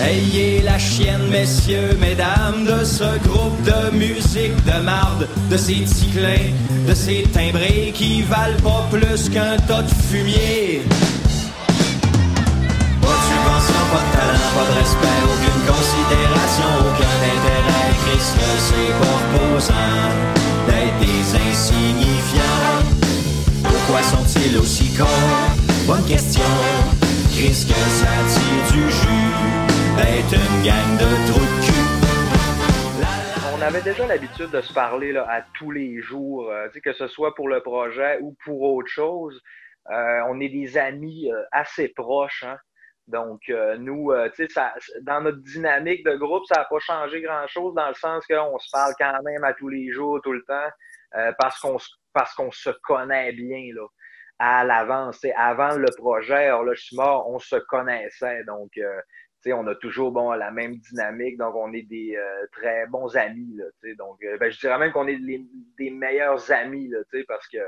Ayez 0.00 0.62
la 0.62 0.78
chienne, 0.78 1.26
messieurs, 1.28 1.96
mesdames, 2.00 2.64
de 2.64 2.84
ce 2.84 3.18
groupe 3.26 3.60
de 3.64 3.90
musique 3.96 4.54
de 4.64 4.80
marde, 4.84 5.26
de 5.50 5.56
ces 5.56 5.82
ticlins, 5.82 6.52
de 6.86 6.94
ces 6.94 7.24
timbrés 7.32 7.92
qui 7.92 8.22
valent 8.22 8.60
pas 8.62 8.86
plus 8.92 9.28
qu'un 9.28 9.56
tas 9.66 9.82
de 9.82 9.90
fumier. 10.08 10.82
Pas 13.02 13.08
de 13.08 13.22
subvention, 13.28 13.82
pas 13.90 14.02
de 14.06 14.12
talent, 14.16 14.48
pas 14.54 14.66
de 14.70 14.74
respect, 14.78 15.18
aucune 15.32 15.62
considération, 15.66 16.70
aucun 16.78 17.16
intérêt. 17.34 17.90
Christ, 18.06 18.36
c'est 18.68 18.94
pas 19.00 19.16
reposant 19.18 19.98
d'être 20.68 20.98
des 21.00 21.26
insignifiants. 21.50 22.78
Pourquoi 23.64 24.00
sont-ils 24.04 24.56
aussi 24.58 24.92
cons? 24.94 25.04
Bonne 25.88 26.04
question. 26.04 26.50
Christ, 27.34 27.68
que 27.68 27.74
ça 27.74 28.12
tire 28.32 28.72
du 28.72 28.90
jus 28.92 29.47
On 33.54 33.62
avait 33.62 33.80
déjà 33.80 34.06
l'habitude 34.06 34.50
de 34.50 34.60
se 34.60 34.72
parler 34.74 35.12
là, 35.12 35.26
à 35.28 35.40
tous 35.56 35.70
les 35.70 36.00
jours, 36.02 36.50
euh, 36.50 36.68
que 36.84 36.92
ce 36.92 37.08
soit 37.08 37.34
pour 37.34 37.48
le 37.48 37.62
projet 37.62 38.18
ou 38.20 38.36
pour 38.44 38.60
autre 38.62 38.90
chose. 38.90 39.40
Euh, 39.90 40.20
on 40.28 40.38
est 40.40 40.50
des 40.50 40.76
amis 40.76 41.32
euh, 41.32 41.42
assez 41.50 41.88
proches. 41.88 42.44
Hein? 42.44 42.58
Donc, 43.06 43.40
nous, 43.78 44.12
dans 45.00 45.20
notre 45.22 45.38
dynamique 45.38 46.04
de 46.04 46.14
groupe, 46.16 46.44
ça 46.46 46.56
n'a 46.60 46.64
pas 46.66 46.78
changé 46.78 47.22
grand-chose 47.22 47.74
dans 47.74 47.88
le 47.88 47.94
sens 47.94 48.26
qu'on 48.26 48.58
se 48.58 48.68
parle 48.70 48.92
quand 48.98 49.22
même 49.22 49.44
à 49.44 49.54
tous 49.54 49.70
les 49.70 49.90
jours, 49.90 50.20
tout 50.22 50.34
le 50.34 50.44
temps, 50.44 50.68
parce 51.38 51.58
qu'on 51.58 51.78
se- 51.78 52.70
connaît 52.82 53.32
bien 53.32 53.70
là, 53.74 53.86
à 54.38 54.62
l'avance. 54.62 55.24
Avant 55.38 55.74
le 55.76 55.88
projet, 55.96 56.48
alors 56.48 56.64
là, 56.64 56.74
je 56.74 56.82
suis 56.82 56.96
mort, 56.96 57.26
on 57.30 57.38
se 57.38 57.56
connaissait. 57.56 58.44
Donc, 58.44 58.72
on 59.52 59.66
a 59.66 59.74
toujours 59.74 60.12
la 60.36 60.50
même 60.50 60.76
dynamique, 60.76 61.36
donc 61.36 61.54
on 61.54 61.72
est 61.72 61.82
des 61.82 62.16
euh, 62.16 62.46
très 62.52 62.86
bons 62.86 63.16
amis. 63.16 63.56
Là, 63.56 63.94
donc, 63.96 64.22
euh, 64.22 64.36
ben, 64.38 64.50
je 64.50 64.58
dirais 64.58 64.78
même 64.78 64.92
qu'on 64.92 65.06
est 65.06 65.18
des 65.18 65.90
meilleurs 65.90 66.50
amis, 66.50 66.88
là, 66.88 66.98
parce 67.26 67.48
que 67.48 67.58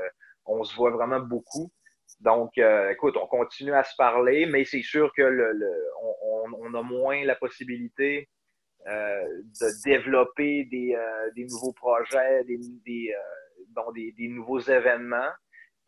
on 0.45 0.63
se 0.63 0.75
voit 0.75 0.91
vraiment 0.91 1.19
beaucoup. 1.19 1.71
Donc, 2.19 2.57
euh, 2.57 2.89
écoute, 2.91 3.15
on 3.17 3.27
continue 3.27 3.73
à 3.73 3.83
se 3.83 3.95
parler, 3.95 4.45
mais 4.45 4.65
c'est 4.65 4.81
sûr 4.81 5.11
que 5.15 5.21
le, 5.21 5.53
a 6.73 6.81
moins 6.83 7.23
la 7.25 7.35
possibilité 7.35 8.29
de 8.85 9.83
développer 9.83 10.65
des, 10.65 10.95
nouveaux 11.45 11.73
projets, 11.73 12.43
des, 12.45 12.57
des 14.17 14.27
nouveaux 14.27 14.59
événements. 14.59 15.29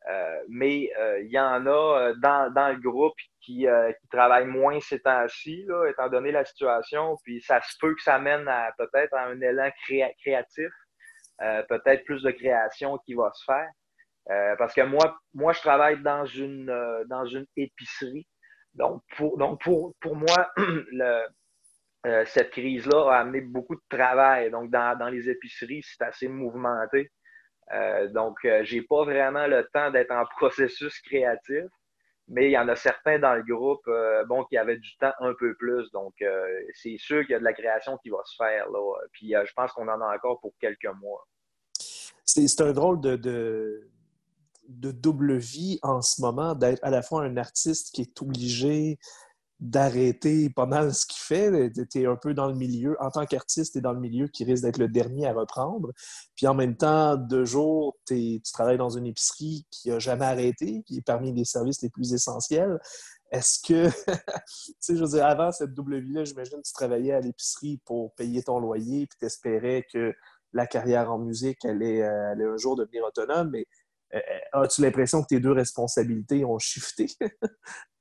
Euh, 0.10 0.44
mais 0.50 0.90
euh, 1.00 1.22
il 1.22 1.32
y 1.32 1.40
en 1.40 1.66
a 1.66 1.70
euh, 1.70 2.14
dans, 2.18 2.52
dans 2.54 2.70
le 2.70 2.80
groupe 2.80 3.16
qui, 3.42 3.66
travaillent 4.12 4.48
moins 4.48 4.80
ces 4.80 5.00
temps-ci, 5.02 5.66
étant 5.90 6.10
donné 6.10 6.32
la 6.32 6.46
situation. 6.46 7.18
Puis 7.24 7.42
ça 7.42 7.62
se 7.62 7.76
peut 7.80 7.94
que 7.94 8.02
ça 8.02 8.18
mène 8.20 8.48
à 8.48 8.72
peut-être 8.78 9.14
à 9.14 9.26
un 9.26 9.40
élan 9.42 9.70
créa- 9.86 10.14
créatif, 10.22 10.70
peut-être 11.68 12.06
plus 12.06 12.24
de 12.24 12.32
création 12.32 12.98
qui 13.00 13.16
va 13.16 13.32
se 13.34 13.44
faire. 13.44 14.56
Parce 14.58 14.74
que 14.74 14.82
moi, 14.82 15.20
moi, 15.34 15.52
je 15.52 15.60
travaille 15.60 16.02
dans 16.02 16.26
une 16.26 16.74
dans 17.10 17.26
une 17.26 17.46
épicerie. 17.58 18.26
Donc 18.76 19.02
pour 19.18 19.38
donc 19.38 19.62
pour 19.62 19.94
pour 20.00 20.16
moi, 20.16 20.54
cette 22.26 22.52
crise-là 22.52 23.12
a 23.12 23.20
amené 23.20 23.42
beaucoup 23.42 23.76
de 23.76 23.84
travail. 23.90 24.52
Donc 24.52 24.72
dans 24.72 24.98
dans 24.98 25.10
les 25.10 25.30
épiceries, 25.30 25.84
c'est 25.84 26.04
assez 26.04 26.30
mouvementé. 26.30 27.12
Euh, 27.72 28.08
donc 28.10 28.38
euh, 28.46 28.64
j'ai 28.64 28.82
pas 28.82 29.04
vraiment 29.04 29.48
le 29.48 29.68
temps 29.74 29.92
d'être 29.92 30.12
en 30.12 30.26
processus 30.38 31.00
créatif. 31.02 31.66
Mais 32.30 32.48
il 32.48 32.52
y 32.52 32.58
en 32.58 32.70
a 32.70 32.76
certains 32.78 33.20
dans 33.20 33.36
le 33.36 33.44
groupe, 33.44 33.86
euh, 33.90 34.24
bon, 34.26 34.46
qui 34.46 34.56
avaient 34.56 34.78
du 34.78 34.96
temps 34.98 35.12
un 35.20 35.34
peu 35.38 35.56
plus. 35.56 35.92
Donc, 35.92 36.14
euh, 36.22 36.46
c'est 36.74 36.96
sûr 36.98 37.22
qu'il 37.24 37.32
y 37.32 37.36
a 37.36 37.40
de 37.40 37.44
la 37.44 37.52
création 37.52 37.98
qui 37.98 38.10
va 38.10 38.20
se 38.24 38.38
faire 38.38 38.70
là. 38.70 38.96
Puis, 39.12 39.34
je 39.34 39.54
pense 39.54 39.74
qu'on 39.74 39.90
en 39.90 40.00
a 40.00 40.16
encore 40.16 40.40
pour 40.40 40.54
quelques 40.58 40.88
mois. 41.02 41.28
C'est 42.24 42.62
un 42.62 42.72
drôle 42.72 43.02
de 43.02 43.90
double 44.70 45.36
vie 45.36 45.80
en 45.84 46.02
ce 46.02 46.22
moment, 46.22 46.56
d'être 46.56 46.82
à 46.82 46.92
la 46.92 47.02
fois 47.02 47.24
un 47.24 47.36
artiste 47.36 47.94
qui 47.94 48.04
est 48.04 48.22
obligé 48.22 49.00
d'arrêter 49.64 50.50
pas 50.50 50.66
mal 50.66 50.94
ce 50.94 51.06
qu'il 51.06 51.22
fait. 51.22 51.72
Tu 51.90 52.02
es 52.02 52.06
un 52.06 52.18
peu 52.18 52.34
dans 52.34 52.48
le 52.48 52.54
milieu. 52.54 52.98
En 53.02 53.10
tant 53.12 53.26
qu'artiste, 53.26 53.74
tu 53.74 53.78
es 53.80 53.82
dans 53.82 53.94
le 53.94 54.00
milieu 54.02 54.28
qui 54.28 54.44
risque 54.44 54.64
d'être 54.64 54.78
le 54.78 54.90
dernier 54.90 55.26
à 55.26 55.34
reprendre. 55.34 55.92
Puis 56.36 56.48
en 56.48 56.54
même 56.54 56.76
temps, 56.76 57.16
de 57.16 57.46
jour, 57.46 57.96
t'es- 58.06 58.42
tu 58.44 58.52
travailles 58.52 58.78
dans 58.78 58.90
une 58.90 59.06
épicerie 59.08 59.66
qui 59.72 59.90
n'a 59.90 60.00
jamais 60.00 60.26
arrêté, 60.26 60.84
qui 60.86 60.98
est 60.98 61.02
parmi 61.02 61.32
les 61.34 61.46
services 61.46 61.82
les 61.82 61.90
plus 61.90 62.14
essentiels. 62.14 62.78
Est-ce 63.32 63.60
que, 63.66 63.90
tu 64.48 64.74
sais, 64.82 64.96
je 64.98 65.02
veux 65.04 65.10
dire, 65.12 65.26
avant 65.26 65.52
cette 65.54 65.74
double 65.74 66.00
vie-là, 66.00 66.26
j'imagine 66.26 66.58
que 66.58 66.68
tu 66.68 66.74
travaillais 66.74 67.14
à 67.14 67.22
l'épicerie 67.22 67.80
pour 67.86 68.14
payer 68.16 68.44
ton 68.44 68.60
loyer, 68.60 69.08
puis 69.08 69.18
t'espérais 69.20 69.86
que 69.92 70.14
la 70.52 70.68
carrière 70.68 71.12
en 71.12 71.20
musique 71.20 71.64
allait, 71.66 72.02
euh, 72.04 72.32
allait 72.32 72.46
un 72.46 72.58
jour 72.58 72.76
devenir 72.76 73.04
autonome, 73.06 73.50
mais 73.52 73.66
euh, 74.14 74.20
as-tu 74.64 74.82
l'impression 74.82 75.22
que 75.24 75.28
tes 75.28 75.40
deux 75.40 75.54
responsabilités 75.54 76.44
ont 76.46 76.60
shifté? 76.60 77.08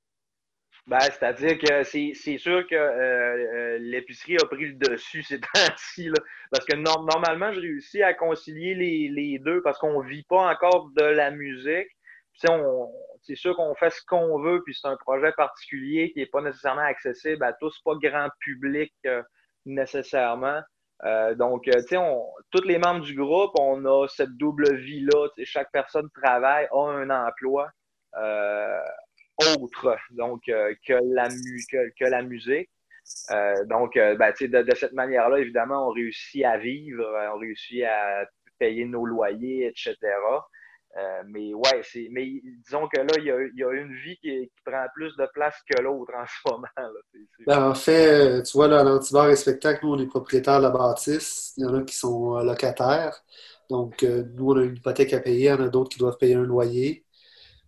Ben, 0.85 0.99
c'est-à-dire 0.99 1.57
que 1.59 1.83
c'est 1.83 2.37
sûr 2.37 2.67
que 2.67 2.75
euh, 2.75 3.75
euh, 3.75 3.77
l'épicerie 3.79 4.35
a 4.35 4.45
pris 4.45 4.65
le 4.67 4.73
dessus 4.75 5.23
ces 5.23 5.39
temps-ci. 5.53 6.09
Parce 6.51 6.65
que 6.65 6.75
nor- 6.75 7.05
normalement, 7.05 7.53
je 7.53 7.61
réussis 7.61 8.03
à 8.03 8.13
concilier 8.13 8.75
les, 8.75 9.07
les 9.09 9.39
deux 9.39 9.61
parce 9.61 9.77
qu'on 9.79 10.01
vit 10.01 10.23
pas 10.23 10.51
encore 10.51 10.89
de 10.97 11.03
la 11.05 11.31
musique. 11.31 11.87
C'est 12.33 13.35
sûr 13.35 13.55
qu'on 13.55 13.75
fait 13.75 13.91
ce 13.91 14.01
qu'on 14.05 14.41
veut, 14.41 14.61
puis 14.65 14.73
c'est 14.75 14.87
un 14.87 14.97
projet 14.97 15.31
particulier 15.33 16.11
qui 16.11 16.19
est 16.21 16.25
pas 16.25 16.41
nécessairement 16.41 16.81
accessible 16.81 17.43
à 17.45 17.53
tous, 17.53 17.79
pas 17.85 17.93
grand 18.01 18.27
public 18.39 18.93
euh, 19.05 19.21
nécessairement. 19.65 20.59
Euh, 21.05 21.35
donc, 21.35 21.67
euh, 21.67 21.81
tu 21.87 21.95
sais, 21.95 21.97
tous 22.51 22.63
les 22.67 22.77
membres 22.77 23.01
du 23.05 23.15
groupe, 23.15 23.51
on 23.59 23.85
a 23.85 24.07
cette 24.09 24.35
double 24.37 24.75
vie-là. 24.75 25.27
Chaque 25.43 25.71
personne 25.71 26.09
travaille, 26.21 26.67
a 26.71 26.77
un 26.89 27.09
emploi. 27.09 27.69
Euh, 28.17 28.79
autre 29.37 29.97
donc 30.11 30.41
euh, 30.49 30.73
que 30.87 30.93
la 31.13 31.29
mu 31.29 31.63
que, 31.69 32.05
la 32.05 32.21
musique. 32.21 32.69
Euh, 33.31 33.65
donc, 33.65 33.97
euh, 33.97 34.15
ben, 34.15 34.33
de, 34.39 34.61
de 34.61 34.75
cette 34.75 34.93
manière-là, 34.93 35.39
évidemment, 35.39 35.89
on 35.89 35.91
réussit 35.91 36.45
à 36.45 36.57
vivre, 36.57 37.03
on 37.33 37.39
réussit 37.39 37.83
à 37.83 38.25
payer 38.59 38.85
nos 38.85 39.05
loyers, 39.05 39.67
etc. 39.67 39.97
Mais 41.25 41.53
ouais. 41.53 41.81
Mais 42.11 42.41
disons 42.63 42.87
que 42.87 42.99
là, 43.01 43.13
il 43.17 43.25
y 43.25 43.31
a, 43.31 43.37
y 43.55 43.63
a 43.63 43.71
une 43.73 43.93
vie 43.95 44.15
qui, 44.21 44.49
prend 44.63 44.85
plus 44.93 45.15
de 45.17 45.27
place 45.33 45.55
que 45.69 45.81
l'autre 45.81 46.13
en 46.15 46.25
ce 46.25 46.33
moment. 46.51 46.67
Là. 46.77 47.19
Ben, 47.47 47.69
en 47.69 47.73
fait, 47.73 48.43
tu 48.43 48.53
vois, 48.53 48.67
là, 48.67 48.81
à 48.81 48.83
l'antibar 48.83 49.29
et 49.29 49.35
spectacle, 49.35 49.85
nous, 49.85 49.93
on 49.93 49.99
est 49.99 50.07
propriétaire 50.07 50.59
de 50.59 50.63
la 50.63 50.69
bâtisse. 50.69 51.53
Il 51.57 51.63
y 51.63 51.65
en 51.65 51.73
a 51.73 51.81
qui 51.81 51.95
sont 51.95 52.37
locataires. 52.37 53.21
Donc, 53.69 54.03
nous, 54.03 54.51
on 54.51 54.57
a 54.57 54.63
une 54.63 54.77
hypothèque 54.77 55.13
à 55.13 55.19
payer. 55.19 55.45
Il 55.45 55.49
y 55.49 55.51
en 55.51 55.61
a 55.61 55.67
d'autres 55.67 55.89
qui 55.89 55.99
doivent 55.99 56.17
payer 56.17 56.35
un 56.35 56.43
loyer. 56.43 57.03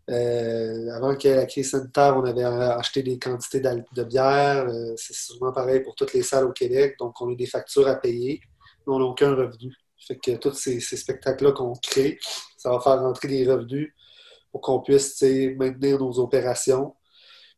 Euh, 0.09 0.91
avant 0.91 1.15
qu'il 1.15 1.31
y 1.31 1.33
ait 1.33 1.38
la 1.38 1.45
crise 1.45 1.71
sanitaire, 1.71 2.15
on 2.15 2.24
avait 2.25 2.43
euh, 2.43 2.77
acheté 2.77 3.01
des 3.01 3.17
quantités 3.17 3.59
de 3.59 4.03
bière. 4.03 4.67
Euh, 4.67 4.93
c'est 4.97 5.15
souvent 5.15 5.51
pareil 5.51 5.81
pour 5.81 5.95
toutes 5.95 6.13
les 6.13 6.24
salles 6.24 6.45
au 6.45 6.51
Québec. 6.51 6.95
Donc, 7.00 7.19
on 7.21 7.31
a 7.31 7.35
des 7.35 7.47
factures 7.47 7.88
à 7.88 7.95
payer. 7.95 8.39
mais 8.85 8.93
on 8.93 9.00
n'a 9.00 9.05
aucun 9.05 9.33
revenu. 9.33 9.74
Fait 9.97 10.17
que 10.17 10.31
tous 10.38 10.53
ces, 10.53 10.79
spectacles-là 10.79 11.53
qu'on 11.53 11.74
crée, 11.74 12.19
ça 12.57 12.69
va 12.69 12.79
faire 12.79 13.00
rentrer 13.00 13.27
des 13.27 13.51
revenus 13.51 13.93
pour 14.51 14.62
qu'on 14.62 14.81
puisse 14.81 15.21
maintenir 15.57 16.00
nos 16.00 16.19
opérations 16.19 16.95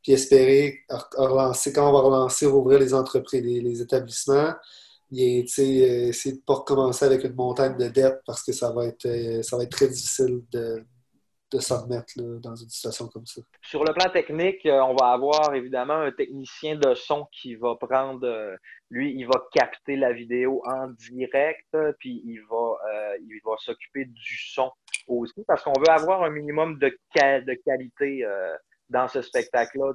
puis 0.02 0.14
espérer 0.14 0.80
re- 0.90 1.18
relancer, 1.18 1.74
quand 1.74 1.90
on 1.90 1.92
va 1.92 2.00
relancer, 2.00 2.46
rouvrir 2.46 2.80
les 2.80 2.94
entreprises, 2.94 3.44
les, 3.44 3.82
établissements, 3.82 4.54
et, 5.12 5.40
essayer 5.40 6.12
de 6.12 6.32
ne 6.32 6.42
pas 6.46 6.54
recommencer 6.54 7.04
avec 7.04 7.24
une 7.26 7.34
montagne 7.34 7.76
de 7.78 7.88
dettes 7.90 8.22
parce 8.26 8.44
que 8.44 8.54
ça 8.54 8.72
va 8.72 8.86
être, 8.86 9.08
ça 9.44 9.58
va 9.58 9.64
être 9.64 9.72
très 9.72 9.88
difficile 9.90 10.44
de, 10.52 10.86
de 11.52 11.60
s'en 11.60 11.84
remettre 11.84 12.14
là, 12.18 12.40
dans 12.40 12.56
une 12.56 12.70
situation 12.70 13.08
comme 13.08 13.26
ça. 13.26 13.42
Sur 13.62 13.84
le 13.84 13.94
plan 13.94 14.10
technique, 14.10 14.66
euh, 14.66 14.82
on 14.82 14.96
va 14.96 15.12
avoir 15.12 15.54
évidemment 15.54 15.96
un 15.96 16.12
technicien 16.12 16.76
de 16.76 16.94
son 16.94 17.28
qui 17.32 17.56
va 17.56 17.76
prendre, 17.76 18.28
euh, 18.28 18.56
lui, 18.90 19.14
il 19.14 19.26
va 19.26 19.42
capter 19.54 19.96
la 19.96 20.12
vidéo 20.12 20.62
en 20.66 20.88
direct, 20.88 21.76
puis 22.00 22.22
il 22.26 22.42
va, 22.50 22.78
euh, 22.90 23.18
il 23.22 23.40
va 23.46 23.56
s'occuper 23.60 24.06
du 24.06 24.38
son 24.52 24.72
aussi, 25.08 25.44
parce 25.48 25.64
qu'on 25.64 25.80
veut 25.80 25.90
avoir 25.90 26.24
un 26.24 26.30
minimum 26.30 26.78
de, 26.80 26.98
qualité 27.64 28.26
dans 28.90 29.08
ce 29.08 29.22
spectacle-là. 29.22 29.94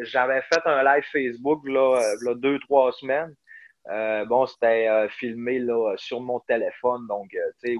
J'avais 0.00 0.42
fait 0.42 0.60
un 0.66 0.82
live 0.82 1.04
Facebook 1.10 1.66
là, 1.66 2.14
là, 2.22 2.34
deux, 2.34 2.58
trois 2.60 2.92
semaines. 2.92 3.34
Bon, 4.28 4.46
c'était 4.46 5.08
filmé 5.08 5.58
là, 5.58 5.94
sur 5.96 6.20
mon 6.20 6.40
téléphone, 6.40 7.06
donc 7.08 7.30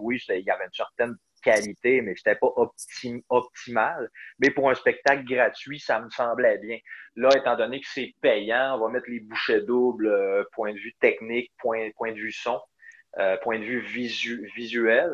oui, 0.01 0.23
il 0.29 0.45
y 0.45 0.51
avait 0.51 0.65
une 0.65 0.73
certaine 0.73 1.17
qualité, 1.43 2.01
mais 2.03 2.15
c'était 2.17 2.37
pas 2.37 2.53
optim- 2.57 3.23
optimal. 3.29 4.11
Mais 4.39 4.51
pour 4.51 4.71
un 4.71 4.75
spectacle 4.75 5.25
gratuit, 5.25 5.81
ça 5.81 6.01
me 6.01 6.11
semblait 6.11 6.59
bien. 6.59 6.79
Là, 7.17 7.31
étant 7.37 7.57
donné 7.57 7.81
que 7.81 7.87
c'est 7.89 8.15
payant, 8.21 8.77
on 8.77 8.87
va 8.87 8.89
mettre 8.89 9.09
les 9.11 9.21
bouchées 9.21 9.61
doubles, 9.63 10.07
euh, 10.09 10.45
point 10.53 10.73
de 10.73 10.79
vue 10.79 10.95
technique, 11.01 11.53
point, 11.59 11.91
point 11.97 12.13
de 12.13 12.19
vue 12.19 12.33
son, 12.33 12.61
euh, 13.19 13.37
point 13.39 13.59
de 13.59 13.65
vue 13.65 13.81
visu- 13.81 14.49
visuel. 14.57 15.11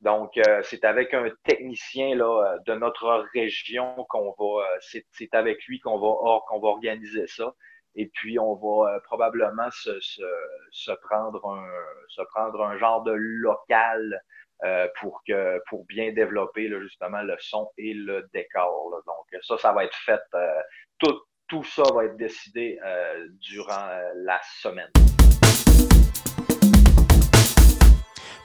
Donc, 0.00 0.36
euh, 0.38 0.62
c'est 0.62 0.84
avec 0.84 1.12
un 1.14 1.28
technicien 1.44 2.14
là, 2.14 2.54
euh, 2.54 2.58
de 2.66 2.74
notre 2.78 3.26
région 3.34 4.06
qu'on 4.08 4.34
va, 4.38 4.64
euh, 4.64 4.78
c'est 5.10 5.34
avec 5.34 5.64
lui 5.66 5.78
qu'on 5.80 5.98
va, 5.98 6.40
qu'on 6.48 6.60
va 6.60 6.68
organiser 6.68 7.26
ça. 7.26 7.52
Et 7.96 8.06
puis, 8.14 8.38
on 8.38 8.54
va 8.54 8.94
euh, 8.94 9.00
probablement 9.00 9.68
se, 9.72 9.98
se, 10.00 10.22
se, 10.70 10.92
prendre 11.02 11.44
un, 11.50 11.68
se 12.08 12.22
prendre 12.22 12.62
un 12.62 12.78
genre 12.78 13.02
de 13.02 13.12
local 13.12 14.22
euh, 14.64 14.88
pour, 15.00 15.22
que, 15.26 15.58
pour 15.68 15.86
bien 15.86 16.12
développer 16.12 16.68
justement 16.80 17.22
le 17.22 17.36
son 17.38 17.70
et 17.78 17.94
le 17.94 18.28
décor. 18.34 18.90
Donc, 19.06 19.40
ça, 19.42 19.56
ça 19.58 19.72
va 19.72 19.84
être 19.84 19.96
fait. 20.04 20.20
Euh, 20.34 20.60
tout, 20.98 21.18
tout 21.48 21.64
ça 21.64 21.82
va 21.94 22.04
être 22.04 22.16
décidé 22.16 22.78
euh, 22.84 23.26
durant 23.40 23.88
la 24.16 24.38
semaine. 24.42 24.90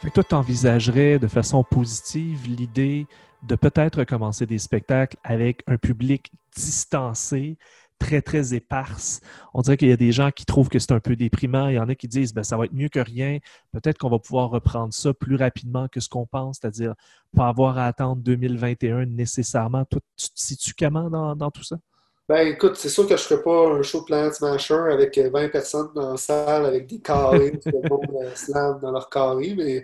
Fait 0.02 0.10
que 0.10 0.14
toi, 0.14 0.24
tu 0.24 0.36
envisagerais 0.36 1.20
de 1.20 1.28
façon 1.28 1.64
positive 1.64 2.48
l'idée 2.48 3.08
de 3.44 3.56
peut-être 3.56 4.04
commencer 4.06 4.46
des 4.46 4.58
spectacles 4.58 5.18
avec 5.24 5.64
un 5.68 5.78
public 5.78 6.32
distancé, 6.56 7.58
très, 8.00 8.22
très 8.22 8.54
éparse. 8.54 9.22
On 9.54 9.62
dirait 9.62 9.78
qu'il 9.78 9.90
y 9.90 9.94
a 9.94 9.98
des 9.98 10.12
gens 10.12 10.32
qui 10.32 10.46
trouvent 10.46 10.70
que 10.70 10.80
c'est 10.80 10.92
un 10.92 11.00
peu 11.00 11.16
déprimant. 11.16 11.68
Il 11.68 11.76
y 11.76 11.80
en 11.80 11.90
a 11.90 11.96
qui 11.96 12.08
disent 12.08 12.34
ben, 12.34 12.44
ça 12.44 12.58
va 12.58 12.66
être 12.66 12.74
mieux 12.74 12.90
que 12.90 13.00
rien. 13.00 13.40
Peut-être 13.72 13.98
qu'on 13.98 14.10
va 14.10 14.20
pouvoir 14.20 14.50
reprendre 14.50 14.94
ça 14.94 15.14
plus 15.14 15.36
rapidement 15.36 15.88
que 15.88 16.00
ce 16.00 16.10
qu'on 16.10 16.26
pense, 16.26 16.60
c'est-à-dire 16.62 16.94
pas 17.36 17.48
avoir 17.48 17.78
à 17.78 17.88
attendre 17.88 18.22
2021 18.22 19.06
nécessairement. 19.06 19.86
Toi, 19.86 20.02
tu 20.18 20.30
te 20.30 20.40
situes 20.40 20.76
comment 20.78 21.10
dans, 21.10 21.36
dans 21.36 21.52
tout 21.52 21.64
ça? 21.64 21.78
Ben 22.28 22.48
écoute, 22.48 22.76
c'est 22.76 22.90
sûr 22.90 23.08
que 23.08 23.16
je 23.16 23.22
ferais 23.22 23.44
pas 23.44 23.68
un 23.68 23.84
show 23.84 24.04
Planet 24.04 24.34
Smasher 24.34 24.92
avec 24.92 25.16
20 25.16 25.50
personnes 25.50 25.90
dans 25.94 26.12
la 26.12 26.18
salle 26.18 26.66
avec 26.66 26.88
des 26.88 27.00
carrés, 27.00 27.52
tout 27.52 27.70
le 27.70 27.88
monde 27.88 28.36
slam 28.36 28.80
dans 28.82 28.92
leur 28.92 29.10
carré, 29.12 29.54
mais 29.56 29.84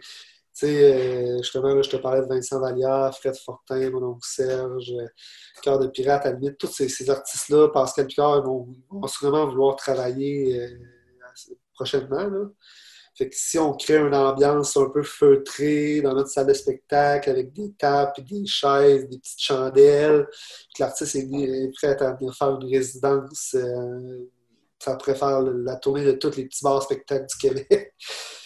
sais, 0.66 0.94
euh, 0.94 1.38
justement, 1.38 1.74
là, 1.74 1.82
je 1.82 1.90
te 1.90 1.98
parlais 1.98 2.22
de 2.22 2.28
Vincent 2.28 2.60
Vallière, 2.60 3.16
Fred 3.18 3.36
Fortin, 3.36 3.90
mon 3.92 4.04
oncle 4.12 4.28
Serge, 4.28 4.94
Cœur 5.62 5.80
de 5.80 5.88
Pirate, 5.88 6.26
à 6.26 6.32
limite, 6.32 6.58
tous 6.58 6.68
ces, 6.68 7.10
artistes-là, 7.10 7.70
Pascal 7.70 8.08
Picard, 8.08 8.44
vont, 8.44 8.68
vont 8.90 9.08
sûrement 9.08 9.48
vouloir 9.48 9.76
travailler 9.76 10.60
euh, 10.60 10.70
prochainement. 11.74 12.30
Fait 13.18 13.30
que 13.30 13.36
si 13.36 13.60
on 13.60 13.74
crée 13.74 13.98
une 13.98 14.16
ambiance 14.16 14.78
un 14.78 14.90
peu 14.90 15.04
feutrée 15.04 16.02
dans 16.02 16.14
notre 16.14 16.30
salle 16.30 16.48
de 16.48 16.54
spectacle 16.54 17.30
avec 17.30 17.52
des 17.54 17.74
tables, 17.74 18.14
des 18.24 18.46
chaises, 18.46 19.08
des 19.10 19.20
petites 19.20 19.42
chandelles, 19.42 20.28
que 20.76 20.84
l'artiste 20.84 21.16
est, 21.16 21.30
est, 21.32 21.72
prêt 21.76 22.02
à 22.02 22.14
venir 22.14 22.34
faire 22.34 22.60
une 22.60 22.70
résidence, 22.70 23.56
euh, 23.56 24.30
ça 24.80 24.96
pourrait 24.96 25.16
faire 25.16 25.42
la 25.42 25.76
tournée 25.76 26.06
de 26.06 26.14
tous 26.14 26.36
les 26.38 26.46
petits 26.46 26.64
bars 26.64 26.82
spectacles 26.82 27.28
du 27.28 27.38
Québec. 27.38 27.94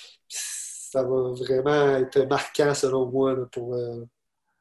ça 0.95 1.03
va 1.03 1.31
vraiment 1.31 1.97
être 1.97 2.19
marquant 2.29 2.73
selon 2.73 3.07
moi 3.07 3.35
pour 3.51 3.75
euh, 3.75 4.05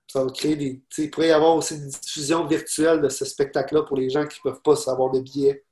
ça 0.09 0.25
va 0.25 0.31
créer 0.33 0.57
des. 0.57 0.83
Il 0.99 1.11
pourrait 1.11 1.29
y 1.29 1.33
avoir 1.33 1.55
aussi 1.55 1.77
une 1.77 1.89
diffusion 1.89 2.45
virtuelle 2.45 3.01
de 3.01 3.09
ce 3.09 3.25
spectacle-là 3.25 3.83
pour 3.83 3.97
les 3.97 4.11
gens 4.11 4.27
qui 4.27 4.41
ne 4.45 4.51
peuvent 4.51 4.63
pas 4.63 4.75
savoir 4.75 5.13
de 5.13 5.21
billets. 5.21 5.65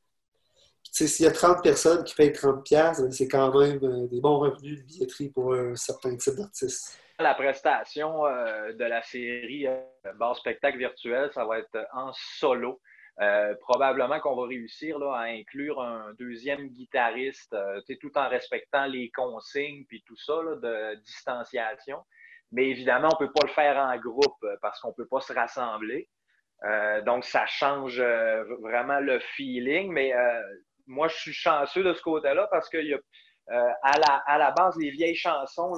S'il 0.85 1.25
y 1.25 1.29
a 1.29 1.33
30 1.33 1.65
personnes 1.65 2.05
qui 2.05 2.15
payent 2.15 2.31
30$, 2.31 3.11
c'est 3.11 3.27
quand 3.27 3.59
même 3.59 3.81
euh, 3.83 4.07
des 4.07 4.21
bons 4.21 4.39
revenus 4.39 4.79
de 4.79 4.85
billetterie 4.85 5.31
pour 5.31 5.53
un 5.53 5.75
certain 5.75 6.15
type 6.17 6.35
d'artiste. 6.35 6.97
La 7.19 7.35
prestation 7.35 8.27
euh, 8.27 8.73
de 8.73 8.85
la 8.85 9.03
série 9.03 9.67
euh, 9.67 9.81
Bar 10.15 10.37
Spectacle 10.37 10.79
Virtuel, 10.79 11.31
ça 11.33 11.45
va 11.45 11.59
être 11.59 11.89
en 11.93 12.13
solo. 12.13 12.81
Euh, 13.23 13.55
probablement 13.61 14.19
qu'on 14.19 14.35
va 14.35 14.49
réussir 14.49 15.01
à 15.13 15.25
inclure 15.25 15.81
un 15.81 16.13
deuxième 16.19 16.69
guitariste, 16.69 17.53
euh, 17.53 17.81
tout 18.01 18.19
en 18.19 18.29
respectant 18.29 18.87
les 18.87 19.11
consignes 19.11 19.85
puis 19.85 20.03
tout 20.05 20.17
ça 20.17 20.35
de 20.35 20.97
distanciation. 21.03 22.03
Mais 22.51 22.71
évidemment, 22.71 23.11
on 23.13 23.23
ne 23.23 23.27
peut 23.29 23.33
pas 23.33 23.47
le 23.47 23.53
faire 23.53 23.77
en 23.77 23.97
groupe 23.99 24.45
parce 24.61 24.81
qu'on 24.81 24.89
ne 24.89 24.95
peut 24.95 25.07
pas 25.07 25.21
se 25.21 25.33
rassembler. 25.33 26.09
Euh, 26.65 27.01
donc, 27.03 27.25
ça 27.25 27.47
change 27.47 28.01
vraiment 28.61 28.99
le 28.99 29.21
feeling. 29.21 29.93
Mais 29.93 30.13
moi, 30.87 31.07
je 31.09 31.17
suis 31.17 31.33
chanceux 31.33 31.85
de 31.85 31.93
ce 31.93 32.03
côté-là 32.03 32.49
parce 32.51 32.69
qu'il 32.69 32.87
y 32.87 32.95
a 32.95 32.99
à, 33.83 34.39
la, 34.39 34.51
base, 34.51 34.77
les 34.79 34.91
vieilles 34.91 35.17
chansons 35.17 35.73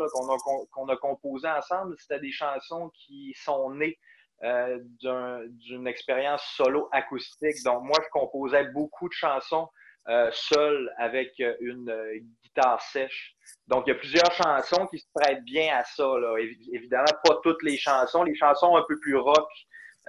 qu'on 0.72 0.88
a, 0.88 0.92
a 0.92 0.96
composées 0.96 1.48
ensemble, 1.48 1.94
c'était 1.98 2.20
des 2.20 2.32
chansons 2.32 2.90
qui 2.94 3.34
sont 3.36 3.70
nées 3.74 3.98
euh, 4.44 4.78
d'une 5.02 5.86
expérience 5.86 6.42
solo 6.56 6.88
acoustique. 6.92 7.62
Donc, 7.64 7.82
moi, 7.84 7.98
je 8.04 8.08
composais 8.10 8.64
beaucoup 8.64 9.08
de 9.08 9.14
chansons 9.14 9.68
euh, 10.06 10.28
seul 10.32 10.92
avec 10.98 11.32
une 11.60 11.88
euh, 11.88 12.18
guitare 12.42 12.82
sèche. 12.82 13.34
Donc, 13.68 13.84
il 13.86 13.90
y 13.90 13.92
a 13.94 13.96
plusieurs 13.96 14.30
chansons 14.32 14.86
qui 14.88 14.98
se 14.98 15.06
prêtent 15.14 15.42
bien 15.44 15.74
à 15.74 15.82
ça. 15.84 16.04
Là. 16.04 16.36
Évidemment, 16.72 17.06
pas 17.24 17.38
toutes 17.42 17.62
les 17.62 17.78
chansons. 17.78 18.22
Les 18.22 18.34
chansons 18.34 18.76
un 18.76 18.84
peu 18.86 19.00
plus 19.00 19.16
rock 19.16 19.48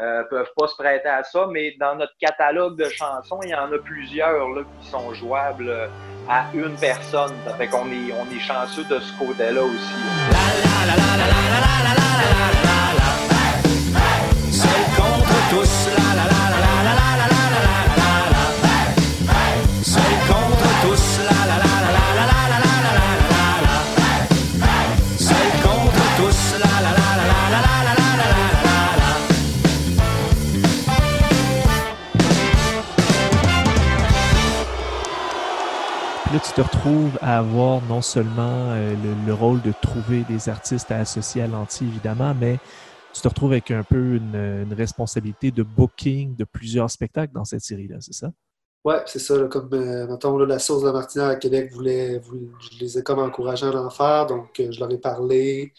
euh, 0.01 0.23
peuvent 0.29 0.51
pas 0.57 0.67
se 0.67 0.75
prêter 0.75 1.07
à 1.07 1.23
ça, 1.23 1.47
mais 1.49 1.77
dans 1.79 1.95
notre 1.95 2.11
catalogue 2.19 2.77
de 2.77 2.89
chansons, 2.89 3.39
il 3.43 3.51
y 3.51 3.55
en 3.55 3.71
a 3.71 3.77
plusieurs 3.77 4.49
là, 4.49 4.63
qui 4.81 4.87
sont 4.89 5.13
jouables 5.13 5.89
à 6.27 6.47
une 6.53 6.75
personne. 6.75 7.33
Ça 7.45 7.53
fait 7.55 7.67
qu'on 7.67 7.89
est, 7.89 8.11
on 8.11 8.29
est 8.35 8.39
chanceux 8.39 8.83
de 8.83 8.99
ce 8.99 9.17
côté-là 9.17 9.63
aussi. 9.63 9.93
Te 36.55 36.61
retrouves 36.61 37.17
à 37.21 37.37
avoir 37.39 37.81
non 37.83 38.01
seulement 38.01 38.71
euh, 38.71 38.91
le, 38.91 39.27
le, 39.27 39.33
rôle 39.33 39.61
de 39.61 39.73
trouver 39.81 40.23
des 40.29 40.47
artistes 40.47 40.89
à 40.89 40.99
associer 40.99 41.41
à 41.41 41.47
l'anti, 41.47 41.83
évidemment, 41.83 42.33
mais 42.33 42.59
tu 43.13 43.21
te 43.21 43.27
retrouves 43.27 43.51
avec 43.51 43.71
un 43.71 43.83
peu 43.83 44.15
une, 44.15 44.73
responsabilité 44.73 45.51
de 45.51 45.63
booking 45.63 46.37
de 46.37 46.45
plusieurs 46.45 46.89
spectacles 46.89 47.33
dans 47.33 47.43
cette 47.43 47.59
série-là, 47.59 47.97
c'est 47.99 48.13
ça? 48.13 48.31
Oui, 48.85 48.95
c'est 49.05 49.19
ça. 49.19 49.37
Comme, 49.49 49.69
euh, 49.73 50.07
mettons, 50.07 50.37
la 50.37 50.59
Source 50.59 50.83
de 50.83 50.87
la 50.87 50.93
Martinière 50.93 51.27
à 51.27 51.35
Québec 51.35 51.73
voulait, 51.73 52.19
voulait, 52.19 52.47
je 52.61 52.79
les 52.79 52.99
ai 52.99 53.03
comme 53.03 53.19
encouragés 53.19 53.65
à 53.65 53.75
en 53.75 53.89
faire, 53.89 54.25
donc 54.25 54.57
euh, 54.61 54.71
je 54.71 54.79
leur 54.79 54.89
ai 54.91 54.97
parlé. 54.97 55.73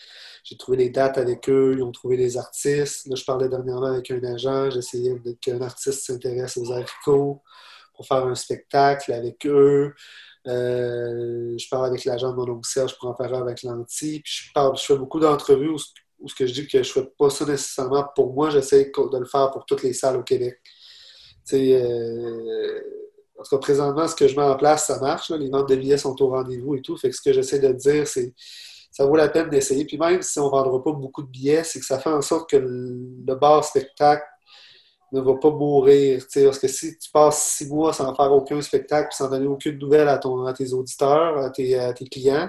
J'ai 0.45 0.59
trouvé 0.59 0.77
des 0.77 0.91
dates 0.91 1.17
avec 1.17 1.49
eux, 1.49 1.75
ils 1.79 1.83
ont 1.83 1.93
trouvé 1.93 2.19
des 2.19 2.37
artistes. 2.37 3.07
Là, 3.07 3.17
je 3.17 3.25
parlais 3.25 3.49
dernièrement 3.49 3.87
avec 3.87 4.11
un 4.11 4.23
agent, 4.25 4.71
j'essayais 4.73 5.19
qu'un 5.41 5.63
artiste 5.63 6.05
s'intéresse 6.05 6.59
aux 6.59 6.71
haricots 6.71 7.43
pour 7.95 8.07
faire 8.07 8.27
un 8.27 8.35
spectacle 8.35 9.15
avec 9.15 9.47
eux. 9.47 9.95
Euh, 10.47 11.57
je 11.59 11.69
parle 11.69 11.87
avec 11.87 12.05
l'agent 12.05 12.31
de 12.31 12.37
mon 12.37 12.49
oncle 12.49 12.69
Serge 12.69 12.97
pour 12.99 13.09
en 13.09 13.17
faire 13.17 13.35
avec 13.35 13.63
l'anti. 13.63 14.21
Puis 14.23 14.33
je, 14.47 14.53
parle, 14.53 14.77
je 14.77 14.85
fais 14.85 14.97
beaucoup 14.97 15.19
d'entrevues 15.19 15.71
où, 15.71 15.79
ce 16.29 16.35
que 16.35 16.47
je 16.47 16.53
dis 16.53 16.67
que 16.67 16.83
je 16.83 16.89
ne 16.89 17.05
fais 17.05 17.11
pas 17.19 17.31
ça 17.31 17.45
nécessairement 17.45 18.07
pour 18.15 18.33
moi, 18.33 18.51
j'essaie 18.51 18.85
de 18.85 19.19
le 19.19 19.27
faire 19.27 19.51
pour 19.51 19.67
toutes 19.67 19.83
les 19.83 19.93
salles 19.93 20.17
au 20.17 20.23
Québec. 20.23 20.59
Euh, 21.53 22.81
en 23.39 23.43
tout 23.43 23.51
cas, 23.51 23.59
présentement, 23.59 24.09
ce 24.09 24.15
que 24.15 24.27
je 24.27 24.37
mets 24.37 24.47
en 24.47 24.57
place, 24.57 24.87
ça 24.87 24.99
marche. 25.01 25.31
Les 25.31 25.51
ventes 25.51 25.69
de 25.69 25.77
billets 25.77 25.99
sont 25.99 26.21
au 26.23 26.31
rendez-vous 26.31 26.77
et 26.77 26.83
tout. 26.83 26.97
Fait 26.97 27.11
que 27.11 27.17
ce 27.17 27.23
que 27.23 27.33
j'essaie 27.33 27.59
de 27.59 27.73
dire, 27.73 28.07
c'est 28.07 28.35
ça 28.91 29.05
vaut 29.05 29.17
la 29.17 29.29
peine 29.29 29.51
d'essayer. 29.51 29.85
Puis 29.85 29.99
même 29.99 30.23
si 30.23 30.39
on 30.39 30.47
ne 30.47 30.51
vendra 30.51 30.83
pas 30.83 30.93
beaucoup 30.93 31.23
de 31.23 31.29
billets, 31.29 31.65
c'est 31.65 31.81
que 31.81 31.85
ça 31.85 31.99
fait 31.99 32.11
en 32.11 32.23
sorte 32.23 32.49
que 32.49 32.57
le 32.57 33.35
bar 33.35 33.63
spectacle 33.63 34.25
ne 35.17 35.21
va 35.21 35.35
pas 35.35 35.51
mourir. 35.51 36.23
Parce 36.35 36.59
que 36.59 36.69
si 36.69 36.99
tu 36.99 37.11
passes 37.11 37.57
six 37.57 37.69
mois 37.69 37.93
sans 37.93 38.15
faire 38.15 38.33
aucun 38.33 38.61
spectacle 38.61 39.09
sans 39.13 39.29
donner 39.29 39.47
aucune 39.47 39.79
nouvelle 39.79 40.09
à, 40.09 40.19
ton, 40.19 40.45
à 40.45 40.53
tes 40.53 40.73
auditeurs, 40.73 41.39
à 41.39 41.51
tes, 41.51 41.79
à 41.79 41.93
tes 41.93 42.07
clients, 42.07 42.49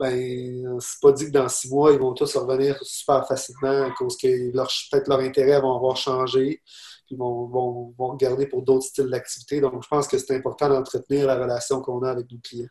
ben, 0.00 0.78
c'est 0.80 1.00
pas 1.00 1.12
dit 1.12 1.26
que 1.26 1.30
dans 1.30 1.48
six 1.48 1.70
mois, 1.70 1.92
ils 1.92 1.98
vont 1.98 2.14
tous 2.14 2.36
revenir 2.36 2.76
super 2.82 3.26
facilement 3.26 3.84
à 3.84 3.90
cause 3.90 4.16
que 4.16 4.50
peut-être 4.50 5.08
leur 5.08 5.20
intérêt 5.20 5.60
vont 5.60 5.76
avoir 5.76 5.96
changé. 5.96 6.60
Puis 7.06 7.16
vont, 7.16 7.46
vont, 7.48 7.94
vont 7.98 8.08
regarder 8.08 8.46
pour 8.46 8.62
d'autres 8.62 8.86
styles 8.86 9.10
d'activité. 9.10 9.60
Donc, 9.60 9.82
je 9.82 9.88
pense 9.88 10.08
que 10.08 10.16
c'est 10.16 10.34
important 10.34 10.70
d'entretenir 10.70 11.26
la 11.26 11.34
relation 11.34 11.82
qu'on 11.82 12.02
a 12.02 12.10
avec 12.10 12.32
nos 12.32 12.38
clients. 12.38 12.68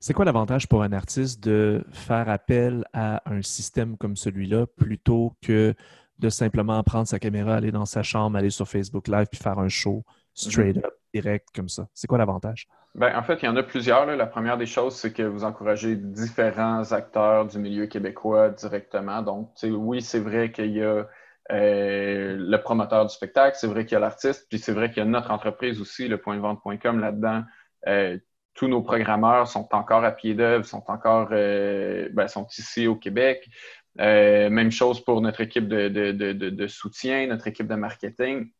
C'est 0.00 0.14
quoi 0.14 0.24
l'avantage 0.24 0.66
pour 0.66 0.82
un 0.82 0.92
artiste 0.92 1.40
de 1.44 1.84
faire 1.92 2.30
appel 2.30 2.86
à 2.94 3.22
un 3.30 3.42
système 3.42 3.98
comme 3.98 4.16
celui-là 4.16 4.66
plutôt 4.66 5.32
que 5.42 5.74
de 6.18 6.28
simplement 6.28 6.82
prendre 6.82 7.06
sa 7.06 7.18
caméra, 7.18 7.54
aller 7.54 7.72
dans 7.72 7.86
sa 7.86 8.02
chambre, 8.02 8.38
aller 8.38 8.50
sur 8.50 8.68
Facebook 8.68 9.08
Live 9.08 9.26
puis 9.30 9.40
faire 9.40 9.58
un 9.58 9.68
show 9.68 10.04
straight 10.32 10.76
up, 10.78 10.94
direct 11.12 11.48
comme 11.54 11.68
ça? 11.68 11.88
C'est 11.94 12.06
quoi 12.06 12.18
l'avantage? 12.18 12.68
Ben, 12.94 13.16
en 13.16 13.22
fait, 13.24 13.42
il 13.42 13.46
y 13.46 13.48
en 13.48 13.56
a 13.56 13.62
plusieurs. 13.62 14.06
Là. 14.06 14.14
La 14.14 14.26
première 14.26 14.56
des 14.56 14.66
choses, 14.66 14.94
c'est 14.94 15.12
que 15.12 15.22
vous 15.22 15.42
encouragez 15.42 15.96
différents 15.96 16.92
acteurs 16.92 17.46
du 17.46 17.58
milieu 17.58 17.86
québécois 17.86 18.50
directement. 18.50 19.20
Donc, 19.20 19.50
oui, 19.64 20.00
c'est 20.00 20.20
vrai 20.20 20.52
qu'il 20.52 20.70
y 20.70 20.82
a 20.82 21.06
euh, 21.52 22.36
le 22.38 22.56
promoteur 22.58 23.04
du 23.04 23.12
spectacle, 23.12 23.56
c'est 23.58 23.66
vrai 23.66 23.84
qu'il 23.84 23.94
y 23.94 23.96
a 23.96 24.00
l'artiste, 24.00 24.46
puis 24.48 24.58
c'est 24.58 24.72
vrai 24.72 24.90
qu'il 24.90 24.98
y 24.98 25.00
a 25.02 25.04
notre 25.04 25.30
entreprise 25.30 25.80
aussi, 25.80 26.08
le 26.08 26.18
pointdevente.com 26.18 27.00
là-dedans. 27.00 27.42
Euh, 27.88 28.16
tous 28.54 28.68
nos 28.68 28.82
programmeurs 28.82 29.48
sont 29.48 29.68
encore 29.74 30.04
à 30.04 30.12
pied 30.12 30.34
d'œuvre, 30.34 30.64
sont 30.64 30.84
encore 30.86 31.28
euh, 31.32 32.08
ben, 32.12 32.28
sont 32.28 32.46
ici 32.56 32.86
au 32.86 32.94
Québec. 32.94 33.48
Euh, 34.00 34.50
même 34.50 34.72
chose 34.72 35.04
pour 35.04 35.20
notre 35.20 35.40
équipe 35.40 35.68
de, 35.68 36.66
soutien, 36.66 37.26
notre 37.26 37.46
équipe 37.46 37.68
de 37.68 37.74
marketing. 37.74 38.50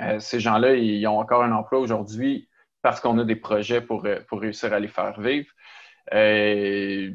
Euh, 0.00 0.20
ces 0.20 0.40
gens-là, 0.40 0.74
ils 0.74 1.06
ont 1.06 1.18
encore 1.18 1.42
un 1.42 1.52
emploi 1.52 1.80
aujourd'hui 1.80 2.48
parce 2.82 3.00
qu'on 3.00 3.18
a 3.18 3.24
des 3.24 3.36
projets 3.36 3.80
pour, 3.80 4.06
pour 4.28 4.40
réussir 4.40 4.72
à 4.72 4.78
les 4.78 4.88
faire 4.88 5.20
vivre. 5.20 5.50
Euh, 6.12 7.10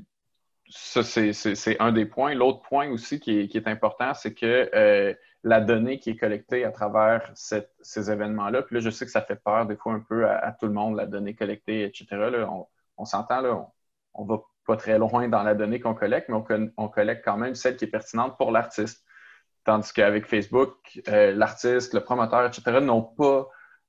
ça, 0.70 1.04
c'est 1.04 1.80
un 1.80 1.92
des 1.92 2.06
points. 2.06 2.34
L'autre 2.34 2.62
point 2.62 2.90
aussi 2.90 3.20
qui 3.20 3.40
est, 3.40 3.68
important, 3.68 4.14
c'est 4.14 4.34
que 4.34 4.70
euh, 4.74 5.14
la 5.44 5.62
donnée 5.62 6.00
qui 6.00 6.12
est 6.12 6.18
collectée 6.18 6.64
à 6.64 6.72
travers 6.72 7.32
ces 7.36 8.12
événements-là, 8.12 8.62
puis 8.64 8.76
là, 8.76 8.82
je 8.82 8.90
sais 8.90 9.06
que 9.06 9.12
ça 9.12 9.22
fait 9.22 9.36
peur 9.36 9.66
des 9.66 9.76
fois 9.76 9.94
un 9.94 10.00
peu 10.00 10.30
à, 10.30 10.52
tout 10.52 10.68
le 10.68 10.74
monde, 10.74 10.96
la 10.96 11.06
donnée 11.08 11.36
collectée, 11.36 11.84
etc. 11.84 12.06
Là, 12.12 12.50
on, 12.52 12.68
on 12.98 13.06
s'entend, 13.06 13.42
là, 13.42 13.68
on, 14.14 14.26
va 14.26 14.42
pas 14.70 14.78
très 14.78 15.00
loin 15.00 15.28
dans 15.28 15.42
la 15.42 15.56
donnée 15.56 15.80
qu'on 15.80 15.96
collecte, 15.96 16.30
mais 16.30 16.38
on, 16.78 16.88
collecte 16.90 17.26
quand 17.26 17.38
même 17.38 17.56
celle 17.56 17.76
qui 17.76 17.86
est 17.86 17.88
pertinente 17.88 18.38
pour 18.38 18.52
l'artiste. 18.52 19.04
Tandis 19.64 19.92
qu'avec 19.92 20.28
Facebook, 20.28 21.02
euh, 21.08 21.32
l'artiste, 21.32 21.96
le 21.96 22.02
promoteur, 22.02 22.46
etc., 22.46 22.80
n'ont 22.80 23.02
pas, 23.02 23.48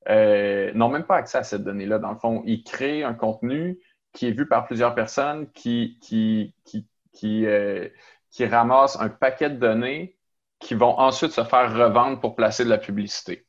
euh, 0.09 0.73
n'ont 0.73 0.89
même 0.89 1.05
pas 1.05 1.17
accès 1.17 1.37
à 1.37 1.43
cette 1.43 1.65
donnée-là. 1.65 1.99
Dans 1.99 2.13
le 2.13 2.17
fond, 2.17 2.43
ils 2.47 2.65
créent 2.65 3.05
un 3.05 3.13
contenu 3.13 3.79
qui 4.15 4.29
est 4.29 4.31
vu 4.31 4.49
par 4.49 4.65
plusieurs 4.65 4.95
personnes, 4.95 5.51
qui, 5.53 5.99
qui, 6.01 6.55
qui, 6.65 6.89
qui, 7.13 7.45
euh, 7.45 7.87
qui 8.31 8.47
ramassent 8.47 8.99
un 8.99 9.11
paquet 9.11 9.51
de 9.51 9.57
données 9.57 10.17
qui 10.61 10.75
vont 10.75 10.99
ensuite 10.99 11.33
se 11.33 11.45
faire 11.45 11.75
revendre 11.75 12.21
pour 12.21 12.37
placer 12.37 12.65
de 12.65 12.71
la 12.71 12.79
publicité. 12.79 13.47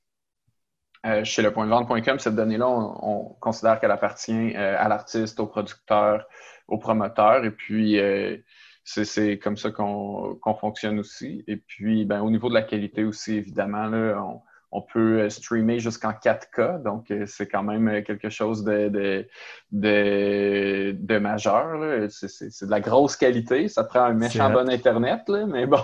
Chez 1.24 1.42
le 1.42 1.52
point 1.52 1.66
de 1.66 1.72
vente.com, 1.72 2.20
cette 2.20 2.36
donnée-là, 2.36 2.68
on, 2.68 3.36
considère 3.40 3.80
qu'elle 3.80 3.90
appartient 3.90 4.56
à 4.56 4.88
l'artiste, 4.88 5.40
au 5.40 5.48
producteur, 5.48 6.28
au 6.72 6.78
promoteur. 6.78 7.46
Et 7.46 7.52
puis, 7.52 8.00
euh, 8.00 8.38
c'est 8.84 9.38
comme 9.38 9.58
ça 9.58 9.70
qu'on 9.70 10.56
fonctionne 10.60 10.98
aussi. 11.00 11.44
Et 11.48 11.58
puis, 11.58 12.06
ben, 12.06 12.22
au 12.22 12.32
niveau 12.32 12.50
de 12.50 12.56
la 12.56 12.64
qualité 12.64 13.04
aussi, 13.04 13.36
évidemment, 13.36 13.86
là, 13.86 14.24
on, 14.24 14.42
on 14.72 14.82
peut 14.82 15.20
euh, 15.20 15.30
streamer 15.30 15.80
jusqu'en 15.80 16.12
4K, 16.12 16.82
donc 16.82 17.12
euh, 17.12 17.26
c'est 17.28 17.48
quand 17.48 17.62
même 17.62 18.04
quelque 18.04 18.30
chose 18.30 18.64
de, 18.64 18.88
de, 18.88 19.28
de, 19.74 20.96
de 20.98 21.18
majeur. 21.20 22.10
C'est 22.10 22.66
de 22.66 22.72
la 22.72 22.80
grosse 22.80 23.18
qualité. 23.18 23.68
Ça 23.68 23.84
prend 23.84 24.04
un 24.04 24.14
méchant 24.14 24.50
bon 24.50 24.70
Internet, 24.70 25.28
là, 25.28 25.46
mais 25.46 25.68
bon. 25.68 25.84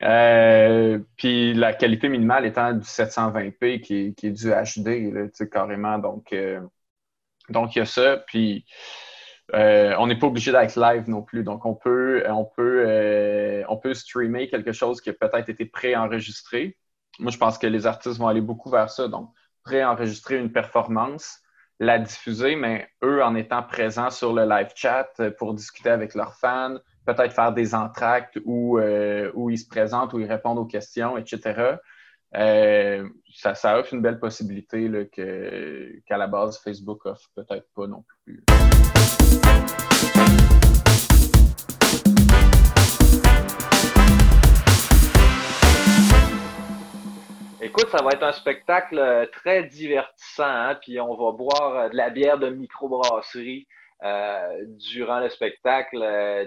puis 1.16 1.54
la 1.54 1.72
qualité 1.72 2.08
minimale 2.08 2.44
étant 2.44 2.72
du 2.72 2.84
720p 2.84 3.80
qui 3.80 3.96
est, 3.96 4.12
qui 4.14 4.26
est 4.26 4.32
du 4.32 4.50
HD, 4.50 5.14
là, 5.14 5.46
carrément. 5.46 5.98
Donc, 5.98 6.34
donc, 7.48 7.74
il 7.76 7.80
y 7.80 7.82
a 7.82 7.86
ça. 7.86 8.18
Puis 8.26 8.64
euh, 9.52 9.94
on 9.98 10.06
n'est 10.06 10.18
pas 10.18 10.26
obligé 10.26 10.52
d'être 10.52 10.76
live 10.78 11.08
non 11.08 11.22
plus. 11.22 11.44
Donc, 11.44 11.66
on 11.66 11.74
peut, 11.74 12.24
on 12.28 12.44
peut, 12.44 12.84
euh, 12.86 13.62
on 13.68 13.76
peut 13.76 13.94
streamer 13.94 14.48
quelque 14.48 14.72
chose 14.72 15.00
qui 15.00 15.10
a 15.10 15.12
peut-être 15.12 15.48
été 15.48 15.66
préenregistré. 15.66 16.78
Moi, 17.18 17.30
je 17.30 17.38
pense 17.38 17.58
que 17.58 17.66
les 17.66 17.86
artistes 17.86 18.18
vont 18.18 18.28
aller 18.28 18.40
beaucoup 18.40 18.70
vers 18.70 18.90
ça. 18.90 19.08
Donc, 19.08 19.30
préenregistrer 19.62 20.38
une 20.38 20.50
performance, 20.50 21.40
la 21.78 21.98
diffuser, 21.98 22.56
mais 22.56 22.88
eux, 23.02 23.22
en 23.22 23.34
étant 23.34 23.62
présents 23.62 24.10
sur 24.10 24.32
le 24.32 24.48
live 24.48 24.70
chat 24.74 25.08
pour 25.38 25.54
discuter 25.54 25.90
avec 25.90 26.14
leurs 26.14 26.34
fans, 26.34 26.76
peut-être 27.06 27.32
faire 27.32 27.52
des 27.52 27.74
entractes 27.74 28.38
où, 28.44 28.78
euh, 28.78 29.30
où 29.34 29.50
ils 29.50 29.58
se 29.58 29.68
présentent, 29.68 30.12
où 30.14 30.20
ils 30.20 30.30
répondent 30.30 30.58
aux 30.58 30.66
questions, 30.66 31.18
etc. 31.18 31.76
ça, 32.34 33.54
ça, 33.54 33.78
offre 33.78 33.94
une 33.94 34.02
belle 34.02 34.18
possibilité 34.18 34.90
qu'à 36.06 36.16
la 36.16 36.26
base, 36.26 36.58
Facebook 36.62 37.06
offre 37.06 37.28
peut-être 37.34 37.66
pas 37.74 37.86
non 37.86 38.04
plus. 38.24 38.44
Écoute, 47.60 47.88
ça 47.90 48.02
va 48.04 48.10
être 48.10 48.22
un 48.22 48.32
spectacle 48.32 48.98
euh, 48.98 49.26
très 49.26 49.64
divertissant, 49.64 50.44
hein, 50.44 50.78
puis 50.80 51.00
on 51.00 51.16
va 51.16 51.32
boire 51.32 51.76
euh, 51.76 51.88
de 51.88 51.96
la 51.96 52.10
bière 52.10 52.38
de 52.38 52.50
microbrasserie 52.50 53.66
euh, 54.04 54.64
durant 54.92 55.20
le 55.20 55.28
spectacle. 55.28 55.98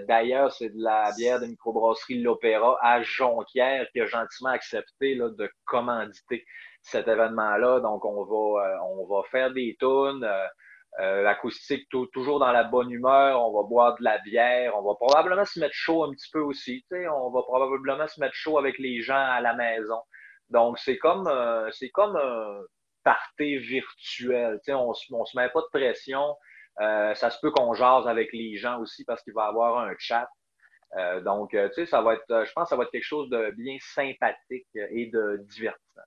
D'ailleurs, 0.06 0.52
c'est 0.52 0.70
de 0.70 0.82
la 0.82 1.10
bière 1.16 1.40
de 1.40 1.46
microbrasserie 1.46 2.22
L'Opéra 2.22 2.78
à 2.82 3.02
Jonquière 3.02 3.86
qui 3.92 4.00
a 4.00 4.06
gentiment 4.06 4.50
accepté 4.50 5.16
de 5.16 5.50
commanditer 5.64 6.44
cet 6.82 7.08
événement-là. 7.08 7.80
Donc, 7.80 8.04
on 8.04 8.24
va, 8.24 8.84
on 8.84 9.06
va 9.06 9.22
faire 9.30 9.52
des 9.52 9.76
tunes. 9.80 10.28
Euh, 11.00 11.22
l'acoustique 11.22 11.88
toujours 12.12 12.40
dans 12.40 12.50
la 12.50 12.64
bonne 12.64 12.90
humeur, 12.90 13.40
on 13.40 13.56
va 13.56 13.68
boire 13.68 13.96
de 13.98 14.02
la 14.02 14.18
bière, 14.18 14.76
on 14.76 14.82
va 14.82 14.96
probablement 14.96 15.44
se 15.44 15.60
mettre 15.60 15.74
chaud 15.74 16.02
un 16.02 16.10
petit 16.10 16.28
peu 16.32 16.40
aussi, 16.40 16.84
on 16.90 17.30
va 17.30 17.42
probablement 17.42 18.08
se 18.08 18.18
mettre 18.18 18.34
chaud 18.34 18.58
avec 18.58 18.78
les 18.78 19.00
gens 19.00 19.14
à 19.14 19.40
la 19.40 19.54
maison. 19.54 20.00
Donc 20.50 20.76
c'est 20.80 20.98
comme 20.98 21.28
euh, 21.28 21.70
c'est 21.70 21.90
comme 21.90 22.16
un 22.16 22.62
party 23.04 23.58
virtuel, 23.58 24.58
on, 24.70 24.92
on 25.12 25.24
se 25.24 25.36
met 25.36 25.48
pas 25.50 25.60
de 25.60 25.68
pression. 25.72 26.34
Euh, 26.80 27.14
ça 27.14 27.30
se 27.30 27.38
peut 27.40 27.50
qu'on 27.50 27.74
jase 27.74 28.06
avec 28.06 28.32
les 28.32 28.56
gens 28.56 28.80
aussi 28.80 29.04
parce 29.04 29.22
qu'il 29.22 29.34
va 29.34 29.46
y 29.46 29.48
avoir 29.48 29.78
un 29.78 29.94
chat. 29.98 30.28
donc, 31.24 31.50
tu 31.50 31.72
sais, 31.74 31.86
ça 31.86 32.00
va 32.02 32.14
être, 32.14 32.44
je 32.46 32.52
pense 32.52 32.64
que 32.64 32.70
ça 32.70 32.76
va 32.76 32.84
être 32.84 32.90
quelque 32.90 33.02
chose 33.02 33.28
de 33.30 33.50
bien 33.56 33.76
sympathique 33.80 34.68
et 34.74 35.06
de 35.06 35.44
divertissant. 35.50 36.02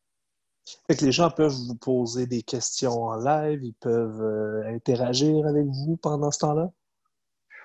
Fait 0.87 0.95
que 0.95 1.05
les 1.05 1.11
gens 1.11 1.29
peuvent 1.29 1.51
vous 1.67 1.77
poser 1.77 2.27
des 2.27 2.43
questions 2.43 3.03
en 3.03 3.15
live, 3.15 3.63
ils 3.63 3.75
peuvent 3.81 4.21
euh, 4.21 4.63
interagir 4.67 5.45
avec 5.47 5.65
vous 5.65 5.97
pendant 6.01 6.31
ce 6.31 6.39
temps-là? 6.39 6.69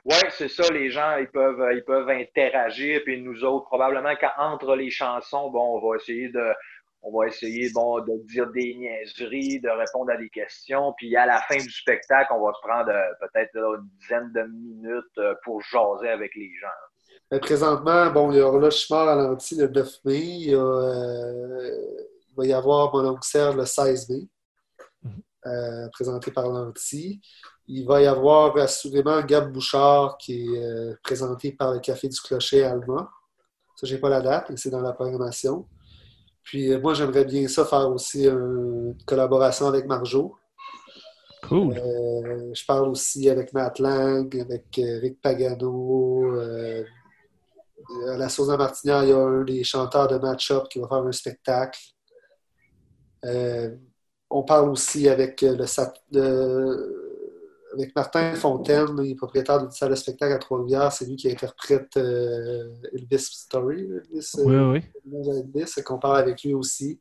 Oui, 0.05 0.17
c'est 0.31 0.49
ça, 0.49 0.73
les 0.73 0.91
gens, 0.91 1.17
ils 1.17 1.29
peuvent, 1.29 1.63
ils 1.75 1.85
peuvent 1.85 2.09
interagir, 2.09 3.03
puis 3.05 3.21
nous 3.21 3.45
autres, 3.45 3.67
probablement 3.67 4.15
qu'entre 4.15 4.77
les 4.77 4.91
chansons, 4.91 5.51
bon, 5.51 5.79
on 5.79 5.89
va 5.89 5.97
essayer 5.97 6.29
de 6.29 6.53
on 7.09 7.19
va 7.19 7.29
essayer 7.29 7.71
bon, 7.71 8.01
de 8.01 8.27
dire 8.27 8.51
des 8.51 8.75
niaiseries, 8.75 9.61
de 9.61 9.69
répondre 9.69 10.11
à 10.11 10.17
des 10.17 10.29
questions, 10.29 10.93
puis 10.97 11.15
à 11.17 11.27
la 11.27 11.41
fin 11.43 11.57
du 11.57 11.71
spectacle, 11.71 12.33
on 12.35 12.45
va 12.45 12.53
se 12.53 12.67
prendre 12.67 12.91
euh, 12.91 13.13
peut-être 13.21 13.57
une 13.57 13.89
dizaine 14.01 14.33
de 14.33 14.43
minutes 14.43 15.19
euh, 15.19 15.35
pour 15.45 15.61
jaser 15.63 16.09
avec 16.09 16.35
les 16.35 16.51
gens. 16.61 17.39
présentement, 17.41 18.11
bon, 18.11 18.33
il 18.33 18.39
y 18.39 18.41
aura 18.41 18.59
le 18.59 18.71
chemin 18.71 19.07
à 19.07 19.15
l'anti 19.15 19.57
le 19.57 19.69
9 19.69 19.89
mai, 20.05 20.19
il 20.19 20.51
y 20.51 20.55
a 20.55 21.71
il 22.37 22.43
va 22.43 22.47
y 22.47 22.53
avoir 22.53 22.95
Mon 22.95 23.09
oncle 23.09 23.27
Serge 23.27 23.57
le 23.57 23.65
16 23.65 24.11
mai, 24.11 24.29
mhm. 25.03 25.23
euh, 25.47 25.89
présenté 25.89 26.31
par 26.31 26.49
l'Anti. 26.49 27.21
Il 27.67 27.87
va 27.87 28.03
y 28.03 28.07
avoir 28.07 28.57
assurément 28.59 29.21
Gab 29.23 29.53
Bouchard 29.53 30.19
qui 30.19 30.55
est 30.55 30.63
euh, 30.63 30.95
présenté 31.03 31.53
par 31.53 31.73
le 31.73 31.81
Café 31.81 32.09
du 32.09 32.21
Clocher 32.21 32.65
Alma. 32.65 33.11
Ça, 33.77 33.87
j'ai 33.87 33.99
pas 33.99 34.09
la 34.09 34.21
date, 34.21 34.51
mais 34.51 34.57
c'est 34.57 34.71
dans 34.71 34.81
la 34.81 34.93
programmation. 34.93 35.67
Puis 36.47 36.73
euh, 36.73 36.81
moi, 36.81 36.95
j'aimerais 36.95 37.27
bien 37.27 37.47
ça 37.49 37.65
faire 37.67 37.91
aussi 37.91 38.27
une 38.27 38.97
collaboration 39.05 39.67
avec 39.67 39.87
Marjo. 39.87 40.35
Cool. 41.47 41.75
je 41.75 42.67
parle 42.67 42.89
aussi 42.89 43.29
avec 43.31 43.53
Matt 43.53 43.79
Lang, 43.79 44.35
avec 44.41 44.65
Rick 44.75 45.21
Pagano. 45.21 46.35
à 48.09 48.17
la 48.17 48.29
Sauce 48.29 48.49
Martinière, 48.49 49.05
il 49.05 49.11
y 49.11 49.13
a 49.13 49.19
un 49.19 49.45
des 49.45 49.63
chanteurs 49.63 50.09
de 50.09 50.17
Match-Up 50.19 50.65
qui 50.69 50.81
va 50.81 50.89
faire 50.89 50.99
un 50.99 51.13
spectacle. 51.13 51.79
Euh, 53.27 53.75
on 54.31 54.43
parle 54.43 54.71
aussi 54.71 55.09
avec, 55.09 55.43
euh, 55.43 55.57
le, 55.57 57.06
avec 57.77 57.95
Martin 57.95 58.35
Fontaine, 58.35 59.17
propriétaire 59.17 59.61
d'une 59.61 59.71
salle 59.71 59.91
de 59.91 59.95
spectacle 59.95 60.33
à 60.33 60.39
Trois-Rivières. 60.39 60.93
C'est 60.93 61.07
lui 61.07 61.17
qui 61.17 61.31
interprète 61.31 61.97
euh, 61.97 62.75
Elvis 62.93 63.29
Story. 63.31 63.89
Elvis, 64.13 64.31
oui, 64.39 64.83
oui. 65.05 65.83
qu'on 65.85 65.99
parle 65.99 66.19
avec 66.19 66.43
lui 66.43 66.55
aussi. 66.55 67.01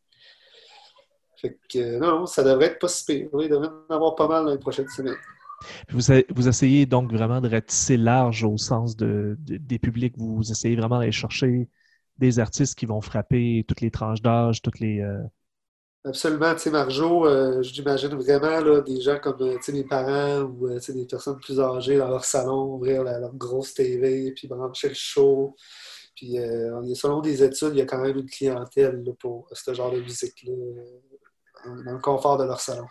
Fait 1.41 1.57
que, 1.69 1.99
non, 1.99 2.25
ça 2.25 2.43
devrait 2.43 2.67
être 2.67 2.79
pas 2.79 2.87
si 2.87 3.05
pire. 3.05 3.29
il 3.41 3.49
devrait 3.49 3.69
en 3.89 3.93
avoir 3.93 4.15
pas 4.15 4.27
mal 4.27 4.45
dans 4.45 4.51
les 4.51 4.59
prochaines 4.59 4.89
semaines. 4.89 5.17
Vous, 5.89 6.01
vous, 6.35 6.47
essayez 6.47 6.85
donc 6.85 7.11
vraiment 7.11 7.41
de 7.41 7.49
ratisser 7.49 7.97
large 7.97 8.43
au 8.43 8.57
sens 8.57 8.95
de, 8.95 9.35
des 9.39 9.79
publics. 9.79 10.13
Vous 10.17 10.51
essayez 10.51 10.75
vraiment 10.75 10.99
d'aller 10.99 11.11
chercher 11.11 11.69
des 12.17 12.39
artistes 12.39 12.77
qui 12.77 12.85
vont 12.85 13.01
frapper 13.01 13.65
toutes 13.67 13.81
les 13.81 13.91
tranches 13.91 14.21
d'âge, 14.21 14.61
toutes 14.61 14.79
les, 14.79 15.01
Absolument. 16.07 16.53
Tu 16.53 16.59
sais, 16.59 16.69
Marjo, 16.69 17.25
euh, 17.25 17.63
j'imagine 17.63 18.13
vraiment 18.13 18.59
là, 18.59 18.81
des 18.81 19.01
gens 19.01 19.17
comme 19.17 19.41
euh, 19.41 19.57
mes 19.69 19.83
parents 19.83 20.41
ou 20.41 20.67
euh, 20.67 20.79
des 20.87 21.07
personnes 21.07 21.39
plus 21.39 21.59
âgées 21.59 21.97
dans 21.97 22.09
leur 22.09 22.23
salon, 22.23 22.75
ouvrir 22.75 23.03
leur 23.03 23.33
grosse 23.33 23.73
TV, 23.73 24.31
puis 24.35 24.47
brancher 24.47 24.89
le 24.89 24.93
show. 24.93 25.55
Puis, 26.15 26.37
selon 26.93 27.21
des 27.21 27.43
études, 27.43 27.71
il 27.73 27.79
y 27.79 27.81
a 27.81 27.85
quand 27.85 28.01
même 28.01 28.17
une 28.17 28.29
clientèle 28.29 29.03
pour 29.19 29.49
ce 29.51 29.73
genre 29.73 29.91
de 29.91 29.99
musique-là, 29.99 30.53
dans 31.83 31.91
le 31.91 31.99
confort 31.99 32.37
de 32.37 32.45
leur 32.45 32.61
salon. 32.61 32.85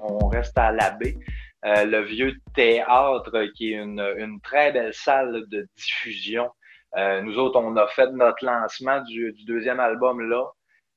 On 0.00 0.28
reste 0.28 0.56
à 0.58 0.70
l'abbé. 0.70 1.18
le 1.64 2.04
vieux 2.04 2.34
théâtre, 2.54 3.32
qui 3.56 3.72
est 3.72 3.78
une 3.78 4.40
très 4.42 4.72
belle 4.72 4.94
salle 4.94 5.44
de 5.48 5.66
diffusion 5.74 6.50
euh, 6.96 7.20
nous 7.22 7.38
autres, 7.38 7.58
on 7.60 7.76
a 7.76 7.86
fait 7.88 8.10
notre 8.12 8.44
lancement 8.44 9.00
du, 9.02 9.34
deuxième 9.46 9.80
album 9.80 10.20
là. 10.28 10.44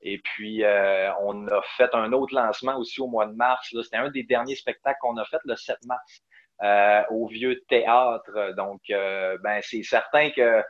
Et 0.01 0.19
puis, 0.19 0.63
euh, 0.63 1.12
on 1.21 1.47
a 1.47 1.62
fait 1.75 1.89
un 1.93 2.13
autre 2.13 2.36
lancement 2.36 2.77
aussi 2.77 3.01
au 3.01 3.07
mois 3.07 3.25
de 3.25 3.33
mars. 3.33 3.73
C'était 3.83 3.97
un 3.97 4.12
des 4.12 4.23
derniers 4.23 4.55
spectacles 4.55 4.99
qu'on 5.01 5.17
a 5.17 5.25
fait 5.25 5.39
le 5.45 5.55
7 5.55 5.77
mars 5.86 6.21
euh, 6.62 7.01
au 7.10 7.27
Vieux 7.27 7.63
Théâtre. 7.67 8.53
Donc, 8.55 8.81
ben, 8.89 9.60
c'est 9.63 9.81
certain 9.81 10.29
que 10.29 10.62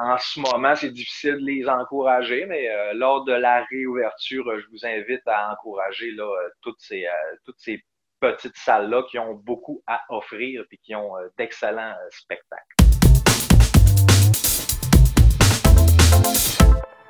en 0.00 0.18
ce 0.18 0.40
moment, 0.40 0.74
c'est 0.74 0.90
difficile 0.90 1.36
de 1.36 1.46
les 1.46 1.68
encourager, 1.68 2.46
mais 2.46 2.94
lors 2.94 3.24
de 3.24 3.32
la 3.32 3.64
réouverture, 3.70 4.58
je 4.58 4.66
vous 4.72 4.84
invite 4.84 5.22
à 5.26 5.52
encourager 5.52 6.10
là, 6.10 6.28
toutes 6.62 6.80
ces, 6.80 7.06
toutes 7.44 7.60
ces 7.60 7.84
petites 8.18 8.56
salles-là 8.56 9.04
qui 9.08 9.20
ont 9.20 9.34
beaucoup 9.34 9.84
à 9.86 10.02
offrir 10.08 10.64
et 10.72 10.78
qui 10.78 10.96
ont 10.96 11.12
d'excellents 11.36 11.94
spectacles. 12.10 12.87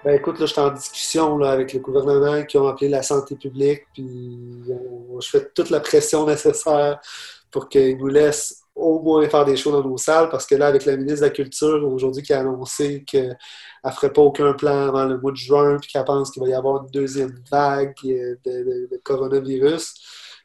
Ben 0.05 0.15
écoute, 0.15 0.39
là, 0.39 0.47
je 0.47 0.53
suis 0.53 0.61
en 0.61 0.71
discussion 0.71 1.39
là, 1.39 1.51
avec 1.51 1.73
le 1.73 1.81
gouvernement 1.81 2.45
qui 2.45 2.57
ont 2.57 2.69
appelé 2.69 2.89
la 2.89 3.03
santé 3.03 3.35
publique, 3.35 3.83
puis 3.93 4.63
je 5.21 5.29
fais 5.29 5.51
toute 5.55 5.71
la 5.71 5.81
pression 5.81 6.25
nécessaire 6.27 7.01
pour 7.51 7.69
qu'ils 7.69 7.97
nous 7.97 8.07
laissent 8.07 8.63
au 8.77 9.01
moins 9.01 9.29
faire 9.29 9.45
des 9.45 9.57
shows 9.57 9.73
dans 9.73 9.83
nos 9.83 9.97
salles, 9.97 10.29
parce 10.29 10.47
que 10.47 10.55
là, 10.55 10.69
avec 10.69 10.85
la 10.85 10.97
ministre 10.97 11.23
de 11.23 11.27
la 11.27 11.31
Culture, 11.31 11.85
aujourd'hui, 11.85 12.23
qui 12.23 12.33
a 12.33 12.41
annoncé 12.41 13.03
qu'elle 13.05 13.37
ne 13.85 13.91
ferait 13.91 14.13
pas 14.13 14.23
aucun 14.23 14.53
plan 14.53 14.87
avant 14.87 15.05
le 15.05 15.19
mois 15.19 15.33
de 15.33 15.37
juin, 15.37 15.79
puis 15.81 15.91
qu'elle 15.91 16.05
pense 16.05 16.31
qu'il 16.31 16.43
va 16.45 16.49
y 16.49 16.55
avoir 16.55 16.85
une 16.85 16.91
deuxième 16.91 17.35
vague 17.51 17.93
de 18.05 19.01
coronavirus, 19.03 19.95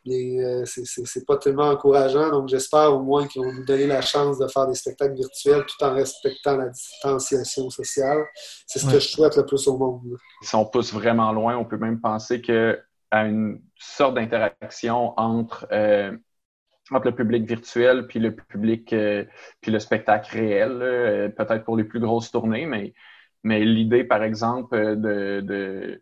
c'est 0.05 1.25
pas 1.25 1.37
tellement 1.37 1.69
encourageant. 1.69 2.29
Donc, 2.29 2.49
j'espère 2.49 2.93
au 2.93 3.01
moins 3.01 3.27
qu'ils 3.27 3.41
vont 3.41 3.51
nous 3.51 3.65
donner 3.65 3.87
la 3.87 4.01
chance 4.01 4.37
de 4.37 4.47
faire 4.47 4.67
des 4.67 4.75
spectacles 4.75 5.15
virtuels 5.15 5.65
tout 5.65 5.83
en 5.83 5.93
respectant 5.93 6.57
la 6.57 6.69
distanciation 6.69 7.69
sociale. 7.69 8.23
C'est 8.67 8.79
ce 8.79 8.85
que 8.85 8.99
je 8.99 9.07
souhaite 9.07 9.37
le 9.37 9.45
plus 9.45 9.67
au 9.67 9.77
monde. 9.77 10.17
Si 10.41 10.55
on 10.55 10.65
pousse 10.65 10.93
vraiment 10.93 11.31
loin, 11.31 11.57
on 11.57 11.65
peut 11.65 11.77
même 11.77 12.01
penser 12.01 12.41
que 12.41 12.79
à 13.11 13.25
une 13.25 13.61
sorte 13.77 14.15
d'interaction 14.15 15.13
entre, 15.17 15.67
euh, 15.71 16.11
entre 16.89 17.05
le 17.05 17.15
public 17.15 17.45
virtuel 17.45 18.07
puis 18.07 18.19
le 18.19 18.35
public 18.35 18.91
euh, 18.91 19.23
puis 19.61 19.71
le 19.71 19.77
spectacle 19.77 20.35
réel, 20.35 21.33
peut-être 21.37 21.63
pour 21.63 21.77
les 21.77 21.83
plus 21.83 21.99
grosses 21.99 22.31
tournées, 22.31 22.65
mais, 22.65 22.93
mais 23.43 23.63
l'idée, 23.63 24.03
par 24.03 24.23
exemple, 24.23 24.75
de 24.97 25.41
de 25.41 26.01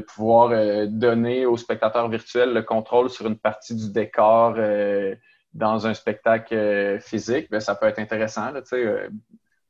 pouvoir 0.00 0.50
euh, 0.52 0.86
donner 0.86 1.46
aux 1.46 1.56
spectateurs 1.56 2.08
virtuels 2.08 2.52
le 2.52 2.62
contrôle 2.62 3.10
sur 3.10 3.26
une 3.26 3.36
partie 3.36 3.74
du 3.74 3.90
décor 3.90 4.54
euh, 4.56 5.14
dans 5.54 5.86
un 5.86 5.94
spectacle 5.94 6.54
euh, 6.54 7.00
physique, 7.00 7.50
bien, 7.50 7.60
ça 7.60 7.74
peut 7.74 7.86
être 7.86 7.98
intéressant. 7.98 8.52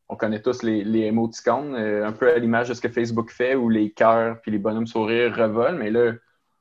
On 0.08 0.16
connaît 0.16 0.42
tous 0.42 0.62
les, 0.62 0.84
les 0.84 1.06
emoticons, 1.06 1.74
un 1.74 2.12
peu 2.12 2.30
à 2.30 2.38
l'image 2.38 2.68
de 2.68 2.74
ce 2.74 2.82
que 2.82 2.88
Facebook 2.88 3.30
fait, 3.30 3.54
où 3.54 3.70
les 3.70 3.90
cœurs 3.90 4.40
puis 4.42 4.50
les 4.50 4.58
bonhommes 4.58 4.86
sourires 4.86 5.34
revolent, 5.34 5.78
mais 5.78 5.90
là, 5.90 6.12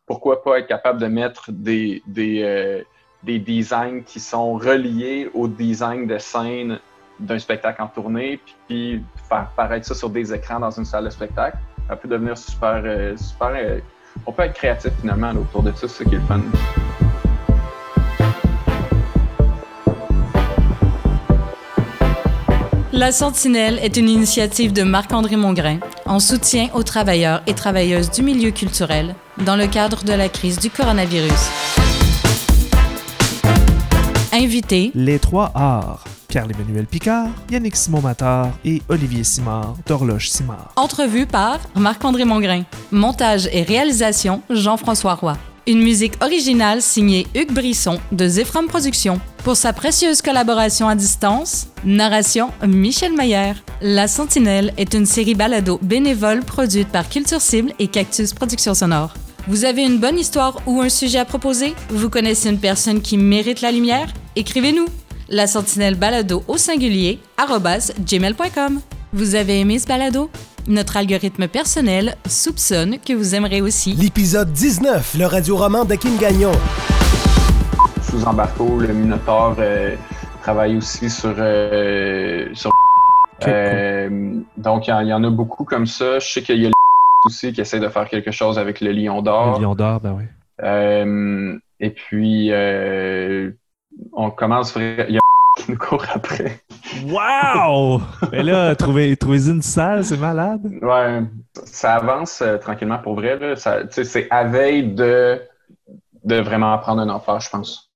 pourquoi 0.05 0.41
pas 0.41 0.59
être 0.59 0.67
capable 0.67 1.01
de 1.01 1.07
mettre 1.07 1.51
des, 1.51 2.01
des, 2.07 2.85
des 3.23 3.39
designs 3.39 4.03
qui 4.03 4.21
sont 4.21 4.53
reliés 4.53 5.29
au 5.33 5.49
design 5.49 6.07
de 6.07 6.17
scène 6.17 6.79
d'un 7.19 7.39
spectacle 7.39 7.81
en 7.81 7.87
tournée, 7.87 8.39
puis 8.67 9.03
faire 9.27 9.51
paraître 9.57 9.85
ça 9.85 9.95
sur 9.95 10.09
des 10.09 10.33
écrans 10.33 10.61
dans 10.61 10.71
une 10.71 10.85
salle 10.85 11.03
de 11.03 11.09
spectacle 11.09 11.57
ça 11.91 11.97
peut 11.97 12.07
devenir 12.07 12.37
super. 12.37 12.81
Euh, 12.85 13.17
super 13.17 13.49
euh, 13.53 13.79
on 14.25 14.31
peut 14.31 14.43
être 14.43 14.53
créatif 14.53 14.93
finalement 15.01 15.31
autour 15.31 15.61
de 15.61 15.71
ça, 15.71 15.89
c'est 15.89 15.89
ça 15.89 16.05
qui 16.05 16.15
est 16.15 16.19
le 16.19 16.23
fun. 16.23 16.41
La 22.93 23.11
Sentinelle 23.11 23.77
est 23.81 23.97
une 23.97 24.07
initiative 24.07 24.71
de 24.71 24.83
Marc-André 24.83 25.35
Mongrain 25.35 25.79
en 26.05 26.21
soutien 26.21 26.69
aux 26.73 26.83
travailleurs 26.83 27.41
et 27.45 27.55
travailleuses 27.55 28.09
du 28.09 28.21
milieu 28.21 28.51
culturel 28.51 29.13
dans 29.45 29.57
le 29.57 29.67
cadre 29.67 30.05
de 30.05 30.13
la 30.13 30.29
crise 30.29 30.59
du 30.59 30.69
coronavirus. 30.69 31.49
Invité 34.31 34.91
Les 34.95 35.19
trois 35.19 35.51
arts. 35.55 36.05
Pierre-Emmanuel 36.31 36.85
Picard, 36.85 37.27
Yannick 37.51 37.75
Simon-Matard 37.75 38.51
et 38.63 38.81
Olivier 38.87 39.25
Simard 39.25 39.75
d'Horloge 39.85 40.29
Simard. 40.29 40.71
Entrevue 40.77 41.25
par 41.25 41.59
Marc-André 41.75 42.23
Mongrain. 42.23 42.63
Montage 42.89 43.49
et 43.51 43.63
réalisation 43.63 44.41
Jean-François 44.49 45.15
Roy. 45.15 45.35
Une 45.67 45.83
musique 45.83 46.13
originale 46.23 46.81
signée 46.81 47.27
Hugues 47.35 47.51
Brisson 47.51 47.99
de 48.13 48.29
Zephram 48.29 48.67
Productions. 48.67 49.19
Pour 49.43 49.57
sa 49.57 49.73
précieuse 49.73 50.21
collaboration 50.21 50.87
à 50.87 50.95
distance, 50.95 51.67
narration 51.83 52.51
Michel 52.65 53.13
Mayer. 53.13 53.55
La 53.81 54.07
Sentinelle 54.07 54.73
est 54.77 54.93
une 54.93 55.05
série 55.05 55.35
balado 55.35 55.79
bénévole 55.81 56.45
produite 56.45 56.87
par 56.87 57.09
Culture 57.09 57.41
Cible 57.41 57.73
et 57.77 57.87
Cactus 57.87 58.33
Productions 58.33 58.73
Sonore. 58.73 59.13
Vous 59.49 59.65
avez 59.65 59.83
une 59.83 59.97
bonne 59.97 60.17
histoire 60.17 60.61
ou 60.65 60.79
un 60.79 60.89
sujet 60.89 61.19
à 61.19 61.25
proposer? 61.25 61.73
Vous 61.89 62.09
connaissez 62.09 62.49
une 62.49 62.59
personne 62.59 63.01
qui 63.01 63.17
mérite 63.17 63.59
la 63.59 63.73
lumière? 63.73 64.13
Écrivez-nous! 64.37 64.85
La 65.31 65.47
sentinelle 65.47 65.95
balado 65.95 66.43
au 66.47 66.57
singulier 66.57 67.19
gmail.com. 67.39 68.81
Vous 69.13 69.35
avez 69.35 69.61
aimé 69.61 69.79
ce 69.79 69.87
balado? 69.87 70.29
Notre 70.67 70.97
algorithme 70.97 71.47
personnel 71.47 72.15
soupçonne 72.27 72.99
que 72.99 73.13
vous 73.13 73.33
aimerez 73.33 73.61
aussi. 73.61 73.93
L'épisode 73.93 74.51
19, 74.51 75.15
le 75.17 75.25
radio-roman 75.25 75.85
de 75.85 75.95
Kim 75.95 76.17
Gagnon. 76.17 76.51
Sous 78.03 78.23
Embarco, 78.25 78.77
le 78.77 78.93
Minotaur 78.93 79.55
euh, 79.57 79.95
travaille 80.43 80.75
aussi 80.75 81.09
sur. 81.09 81.33
Euh, 81.37 82.53
euh, 83.47 84.39
donc, 84.57 84.87
il 84.87 85.07
y, 85.07 85.13
en 85.13 85.23
a 85.23 85.29
beaucoup 85.29 85.63
comme 85.63 85.87
ça. 85.87 86.19
Je 86.19 86.27
sais 86.27 86.41
qu'il 86.41 86.61
y 86.61 86.65
a 86.65 86.67
le 86.67 86.73
aussi 87.25 87.53
qui 87.53 87.61
essaie 87.61 87.79
de 87.79 87.87
faire 87.87 88.07
quelque 88.07 88.31
chose 88.31 88.59
avec 88.59 88.81
le 88.81 88.91
Lion 88.91 89.21
d'Or. 89.21 89.59
Le 89.59 89.63
Lion 89.63 89.75
d'Or, 89.75 90.01
ben 90.01 90.17
oui. 90.17 90.25
et 91.79 91.89
puis, 91.89 92.51
on 94.13 94.29
commence. 94.29 94.75
Il 94.75 95.05
y 95.09 95.17
a 95.17 95.20
qui 95.57 95.71
nous 95.71 95.77
court 95.77 96.05
après. 96.13 96.61
Wow! 97.03 98.01
Mais 98.31 98.43
là, 98.43 98.75
trouver, 98.75 99.15
trouver 99.17 99.47
une 99.49 99.61
salle, 99.61 100.03
c'est 100.03 100.17
malade. 100.17 100.61
Ouais, 100.81 101.21
ça 101.65 101.95
avance 101.95 102.41
euh, 102.41 102.57
tranquillement 102.57 102.99
pour 102.99 103.15
vrai. 103.15 103.55
C'est 103.89 104.27
à 104.29 104.43
veille 104.45 104.93
de, 104.93 105.41
de 106.23 106.35
vraiment 106.35 106.77
prendre 106.79 107.01
un 107.01 107.09
enfant, 107.09 107.39
je 107.39 107.49
pense. 107.49 107.89